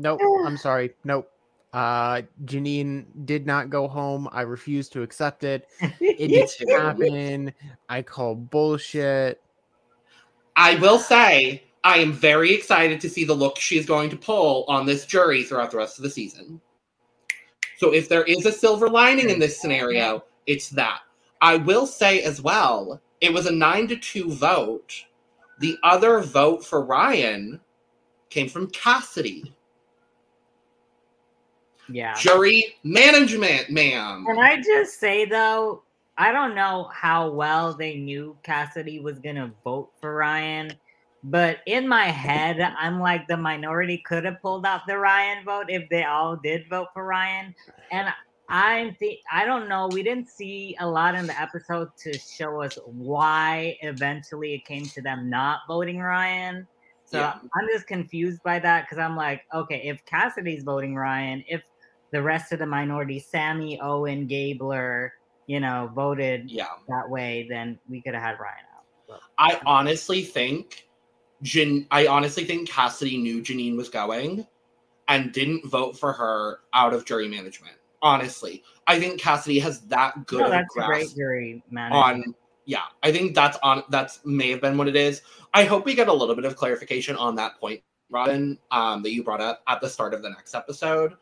[0.00, 0.92] Nope, I'm sorry.
[1.02, 1.28] Nope.
[1.72, 4.28] Uh Jeanine did not go home.
[4.30, 5.66] I refuse to accept it.
[6.00, 7.52] It didn't happen.
[7.88, 9.42] I call bullshit.
[10.54, 14.64] I will say, I am very excited to see the look she's going to pull
[14.68, 16.60] on this jury throughout the rest of the season.
[17.76, 21.00] So, if there is a silver lining in this scenario, it's that.
[21.40, 24.92] I will say as well, it was a nine to two vote.
[25.60, 27.60] The other vote for Ryan
[28.30, 29.52] came from Cassidy.
[31.90, 32.14] Yeah.
[32.14, 34.24] Jury management, ma'am.
[34.26, 35.82] Can I just say though,
[36.18, 40.72] I don't know how well they knew Cassidy was gonna vote for Ryan,
[41.24, 45.66] but in my head, I'm like the minority could have pulled out the Ryan vote
[45.68, 47.54] if they all did vote for Ryan.
[47.90, 48.12] And
[48.48, 49.88] I'm th- I don't know.
[49.92, 54.86] We didn't see a lot in the episode to show us why eventually it came
[54.86, 56.66] to them not voting Ryan.
[57.10, 57.34] So Yeah.
[57.54, 61.62] I'm just confused by that because I'm like, okay, if Cassidy's voting Ryan, if
[62.12, 65.12] the rest of the minority, Sami, Owen, Gabler,
[65.46, 66.66] you know, voted Yeah.
[66.88, 68.84] that way, then we could have had Ryan out.
[69.06, 70.86] But- I honestly think
[71.42, 74.46] Jan- I honestly think Cassidy knew Jeanine was going
[75.06, 77.76] and didn't vote for her out of jury management.
[78.02, 81.62] Honestly, I think Cassidy has that good No, of a that's a great grasp jury
[81.70, 82.26] management.
[82.26, 82.34] on.
[82.68, 83.82] Yeah, I think that's on.
[83.88, 85.22] That's may have been what it is.
[85.54, 89.12] I hope we get a little bit of clarification on that point, Robyn, um, that
[89.12, 91.14] you brought up at the start of the next episode.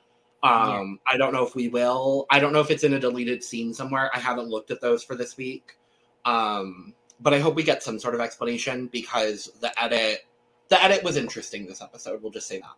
[0.42, 2.26] Um, I don't know if we will.
[2.30, 4.10] I don't know if it's in a deleted scene somewhere.
[4.12, 5.76] I haven't looked at those for this week.
[6.24, 10.26] Um, but I hope we get some sort of explanation because the edit
[10.68, 12.74] the edit was interesting this episode, we'll just say that.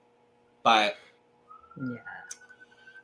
[0.62, 0.96] But
[1.78, 1.96] yeah.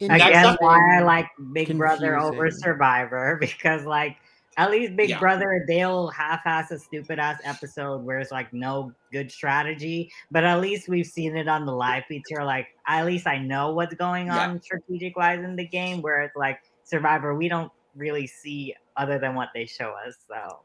[0.00, 4.16] In Next Again, why I like Big Brother over Survivor because, like,
[4.57, 5.18] at least Big Yeah.
[5.18, 10.88] Brother they'll half-ass a stupid-ass episode where it's like no good strategy, but at least
[10.88, 12.44] we've seen it on the live feature.
[12.44, 14.48] Like, at least I know what's going Yeah.
[14.48, 16.02] on strategic-wise in the game.
[16.02, 20.16] Where it's like Survivor, we don't really see other than what they show us.
[20.28, 20.61] So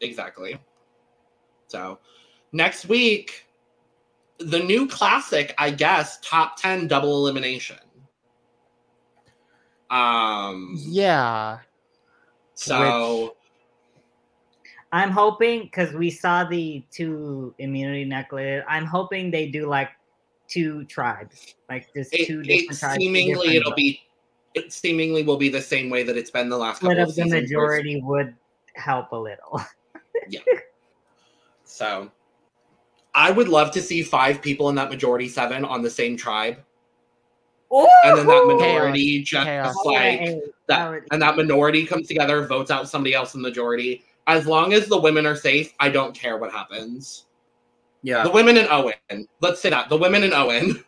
[0.00, 0.58] exactly.
[1.68, 1.98] So
[2.52, 3.46] next week,
[4.38, 7.78] the new classic, I guess, top 10 double elimination.
[9.90, 11.58] Um yeah,
[12.62, 13.36] so
[14.92, 18.64] I'm hoping because we saw the two immunity necklaces.
[18.68, 19.88] I'm hoping they do like
[20.48, 22.96] two tribes, like just it, two it different tribes.
[22.96, 23.76] seemingly different it'll votes.
[23.76, 24.00] be
[24.54, 27.16] it seemingly will be the same way that it's been the last split couple of
[27.16, 28.34] the seasons where majority would
[28.74, 29.60] help a little.
[30.28, 30.40] Yeah.
[31.64, 32.12] So
[33.14, 36.58] I would love to see five people in that majority seven on the same tribe.
[38.04, 38.58] And then that Ooh!
[38.58, 39.74] minority just Chaos.
[39.86, 43.48] Like ate- that I and that minority comes together, votes out somebody else in the
[43.48, 44.04] majority.
[44.26, 47.26] As long as the women are safe, I don't care what happens.
[48.02, 48.22] Yeah.
[48.24, 48.94] The women in Owen.
[49.40, 49.88] Let's say that.
[49.88, 50.84] The women in Owen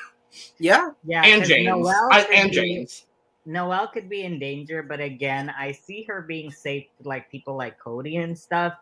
[0.58, 0.90] Yeah.
[1.04, 1.66] yeah, and 'cause James.
[1.68, 3.06] Noelle I- and be- James.
[3.46, 7.56] Noelle could be in danger, but again, I see her being safe to like people
[7.56, 8.74] like Cody and stuff.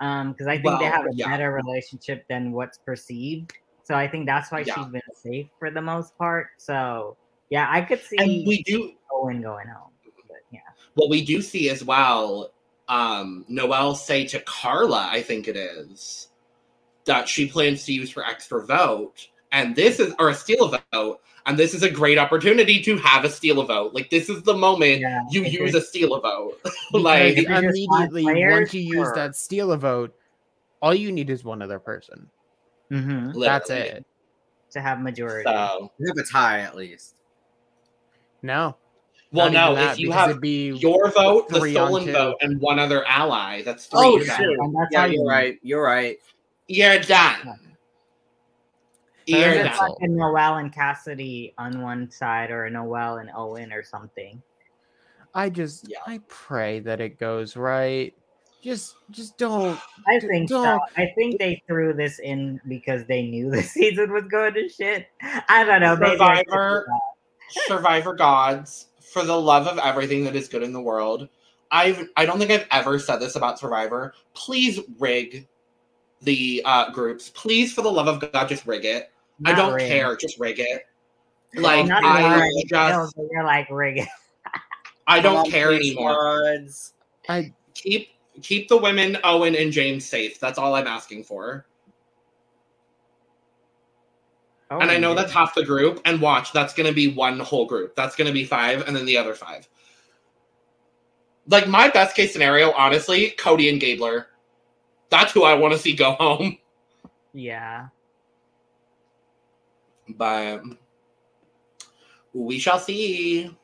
[0.00, 1.28] Um, because I think they have a yeah.
[1.28, 3.52] better relationship than what's perceived.
[3.82, 4.74] So I think that's why Yeah.
[4.74, 6.48] she's been safe for the most part.
[6.58, 7.16] So
[7.50, 9.90] yeah, I could see And we do Owen going home.
[10.28, 10.60] But yeah.
[10.94, 12.52] what we do see as well,
[12.88, 16.28] um, Noelle say to Karla, I think it is,
[17.04, 19.28] that she plans to use her extra vote.
[19.52, 21.20] And this is or a steal a vote.
[21.46, 23.94] And this is a great opportunity to have a steal a vote.
[23.94, 26.60] Like this is the moment Yeah, you use you're- a steal a vote.
[26.92, 30.14] Like if you're just five immediately once you use that steal a vote,
[30.82, 32.28] all you need is one other person.
[32.90, 34.04] Mhm, That's it.
[34.72, 35.44] to have majority.
[35.48, 37.14] So We have a tie at least.
[38.42, 38.76] No.
[39.32, 42.36] well not no, even that, if you have it'd be your vote, the stolen vote,
[42.40, 44.00] and one other ally, that's three.
[44.00, 44.36] Oh, then.
[44.36, 44.46] shit.
[44.58, 45.58] And that's Yeah, how you're right.
[45.62, 46.16] You're right.
[46.68, 47.58] You're done.
[49.26, 49.76] You're Fair Or done.
[49.78, 54.40] like a Noelle and Cassidy on one side, or a Noelle and Owen, or something.
[55.34, 55.98] I just Yeah.
[56.06, 58.14] I pray that it goes right.
[58.62, 59.78] Just just don't
[60.08, 60.62] I D- think so.
[60.62, 64.68] don't- I think they threw this in because they knew the season was going to
[64.68, 65.08] shit.
[65.48, 65.96] I don't know.
[65.96, 66.86] maybe Survivor.
[67.54, 71.28] Do Survivor gods, for the love of everything that is good in the world.
[71.70, 74.14] I've I don't think I've ever said this about Survivor.
[74.34, 75.48] Please rig
[76.22, 77.30] the uh, groups.
[77.30, 79.10] Please, for the love of God, just rig it.
[79.44, 79.88] I don't rig.
[79.88, 80.16] care.
[80.16, 80.82] Just rig it.
[81.54, 82.68] Well, Like not I rig.
[82.68, 83.98] just No, you're like rig.
[83.98, 84.08] It.
[85.06, 86.12] I don't Come on, care anymore.
[86.12, 86.92] squads.
[87.28, 88.08] I Keep
[88.42, 90.38] keep the women Owen and James safe.
[90.40, 91.66] That's all I'm asking for.
[94.70, 95.22] Oh, and I know yeah.
[95.22, 96.00] that's half the group.
[96.04, 97.94] And watch, that's going to be one whole group.
[97.94, 99.68] That's going to be five, and then the other five.
[101.48, 104.26] Like my best case scenario, honestly, Cody and Gabler.
[105.10, 106.58] That's who I want to see go home.
[107.38, 107.88] Yeah.
[110.08, 110.62] But
[112.32, 113.54] we shall see.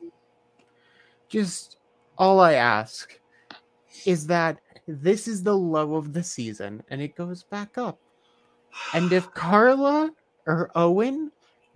[1.30, 1.78] just
[2.18, 3.18] all I ask
[4.04, 7.98] is that this is the low of the season and it goes back up.
[8.92, 10.10] And if Karla
[10.46, 11.30] or Owen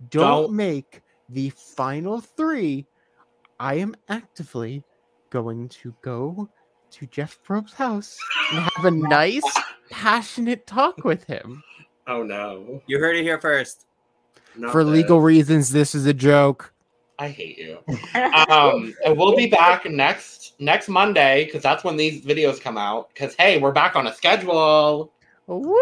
[0.09, 0.53] don't, Don't.
[0.53, 2.85] make the final three,
[3.59, 4.83] I am actively
[5.29, 6.47] going to go
[6.91, 8.17] to Jeff Probst's house
[8.53, 9.43] and have a nice,
[9.89, 11.63] passionate talk with him.
[12.07, 12.81] Oh no.
[12.87, 13.85] You heard it here first.
[14.55, 14.93] Not For this.
[14.93, 16.73] legal reasons, this is a joke.
[17.19, 17.79] I hate you.
[18.49, 23.09] Um, and we'll be back next next Monday because that's when these videos come out.
[23.13, 25.11] Because hey, we're back on a schedule.
[25.47, 25.75] Woo!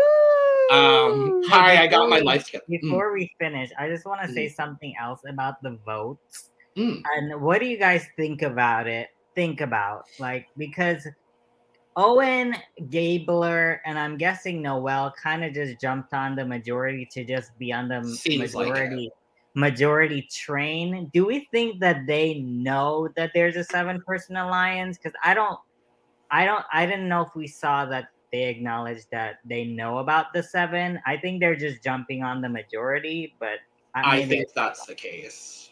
[0.72, 2.66] Um, hi, I got my life schedule.
[2.70, 6.52] Mm, Before we finish, I just want to say something else about the votes.
[6.76, 7.02] mm.
[7.16, 9.10] And what do you guys think about it?
[9.36, 11.08] Think about like because
[11.98, 12.56] Owen
[12.90, 17.72] Gabler and I'm guessing Noelle kind of just jumped on the majority to just be
[17.72, 19.12] on the Seems like majority
[19.56, 21.10] majority train.
[21.14, 24.98] Do we think that they know that there's a seven person alliance?
[24.98, 25.58] Because I don't,
[26.30, 30.34] I don't, I didn't know if we saw that they acknowledged that they know about
[30.34, 31.00] the seven.
[31.06, 33.60] I think they're just jumping on the majority, but
[33.94, 35.70] I maybe think that's the case.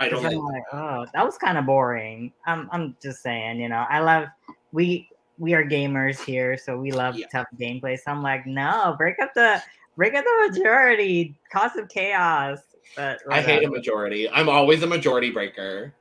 [0.00, 2.32] I don't because think I'm like, oh, that was kind of boring.
[2.46, 4.28] I'm, I'm just saying, you know, I love
[4.72, 5.06] we
[5.36, 7.26] we are gamers here, so we love Yeah.
[7.30, 7.98] tough gameplay.
[7.98, 9.62] So I'm like, no, break up the
[9.98, 12.58] break up the majority, cause of chaos.
[12.96, 14.30] But I hate a majority.
[14.30, 15.92] I'm always a majority breaker.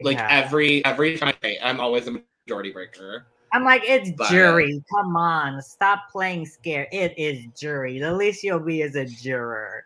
[0.00, 0.26] Like Yeah.
[0.28, 3.26] every every time I'm always a majority breaker.
[3.52, 4.82] I'm like, it's jury.
[4.90, 6.88] Come on, stop playing scared.
[6.90, 7.98] It is jury.
[7.98, 9.84] The least you'll be is a juror.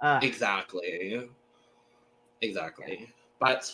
[0.00, 1.28] Uh, Exactly.
[2.42, 3.08] Exactly.
[3.40, 3.72] But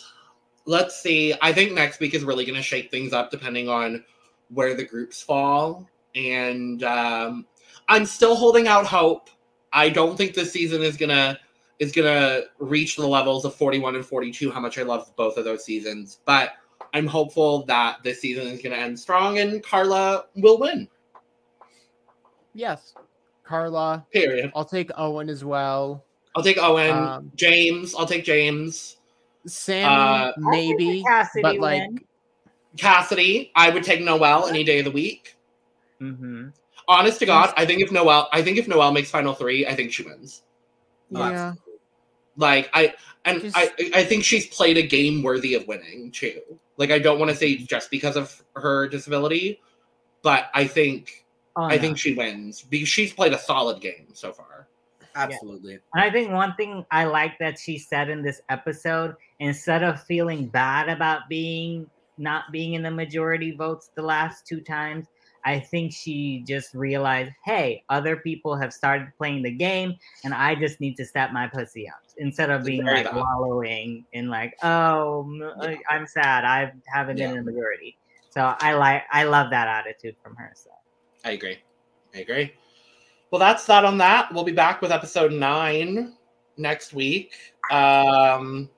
[0.65, 1.33] let's see.
[1.41, 4.03] I think next week is really going to shake things up depending on
[4.49, 5.87] where the groups fall.
[6.15, 7.45] And um,
[7.87, 9.29] I'm still holding out hope.
[9.71, 11.39] I don't think this season is gonna
[11.79, 14.51] is gonna reach the levels of 41 and 42.
[14.51, 16.51] How much I love both of those seasons, but
[16.93, 20.87] I'm hopeful that this season is gonna end strong and Karla will win.
[22.53, 22.93] Yes.
[23.43, 24.05] Karla.
[24.13, 24.51] Period.
[24.55, 26.05] I'll take Owen as well.
[26.35, 27.93] I'll take Owen, Um, James.
[27.95, 28.97] I'll take James.
[29.45, 31.03] Sam, Uh, maybe.
[31.03, 31.99] Cassidy but like win.
[32.77, 33.51] Cassidy.
[33.55, 35.35] I would take Noelle any day of the week.
[36.01, 36.49] Mm-hmm.
[36.87, 39.75] Honest to God, I think if Noelle, I think if Noelle makes final three, I
[39.75, 40.43] think she wins.
[41.09, 41.53] yeah.
[42.35, 42.93] Like I
[43.25, 46.41] and Just- I I think she's played a game worthy of winning too.
[46.77, 49.61] Like I don't want to say just because of her disability,
[50.21, 51.25] but I think
[51.55, 51.81] Oh, I no.
[51.81, 54.67] think she wins because she's played a solid game so far.
[55.15, 55.73] Absolutely.
[55.93, 60.01] And I think one thing I like that she said in this episode, instead of
[60.01, 65.05] feeling bad about being not being in the majority votes the last two times,
[65.45, 70.55] I think she just realized, hey, other people have started playing the game, and I
[70.55, 73.23] just need to step my pussy up instead of being Very like valid.
[73.23, 75.27] wallowing in like, oh,
[75.61, 75.75] Yeah.
[75.89, 77.97] I'm sad, I haven't been in the majority.
[78.29, 80.51] So I like, I love that attitude from her.
[80.55, 80.69] So
[81.25, 81.59] I agree.
[82.15, 82.53] I agree.
[83.31, 84.31] Well, that's that on that.
[84.33, 86.13] We'll be back with episode nine
[86.57, 87.33] next week.
[87.71, 88.69] Um,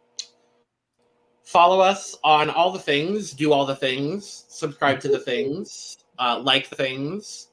[1.43, 6.39] follow us on all the things, do all the things, subscribe to the things, uh,
[6.43, 7.47] like things,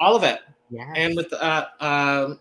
[0.00, 0.40] all of it.
[0.70, 2.40] yeah, And with uh, um,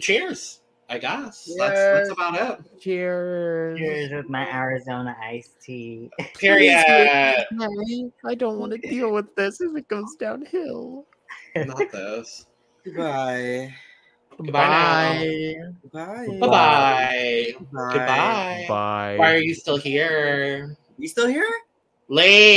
[0.00, 1.50] cheers, I guess.
[1.58, 2.80] That's, that's about it.
[2.80, 3.78] Cheers.
[3.78, 6.10] cheers with my Arizona iced tea.
[6.34, 6.84] Period.
[6.86, 11.06] I don't want to deal with this if it goes downhill.
[11.54, 12.46] Not this.
[12.84, 13.74] Goodbye.
[14.36, 15.56] Goodbye
[15.92, 16.26] Bye.
[16.26, 16.38] Bye.
[16.38, 17.54] Bye-bye.
[17.72, 17.92] Bye.
[17.92, 18.64] Goodbye.
[18.68, 19.16] Bye.
[19.18, 20.76] Why are you still here?
[20.96, 21.50] You still here?
[22.08, 22.46] Late.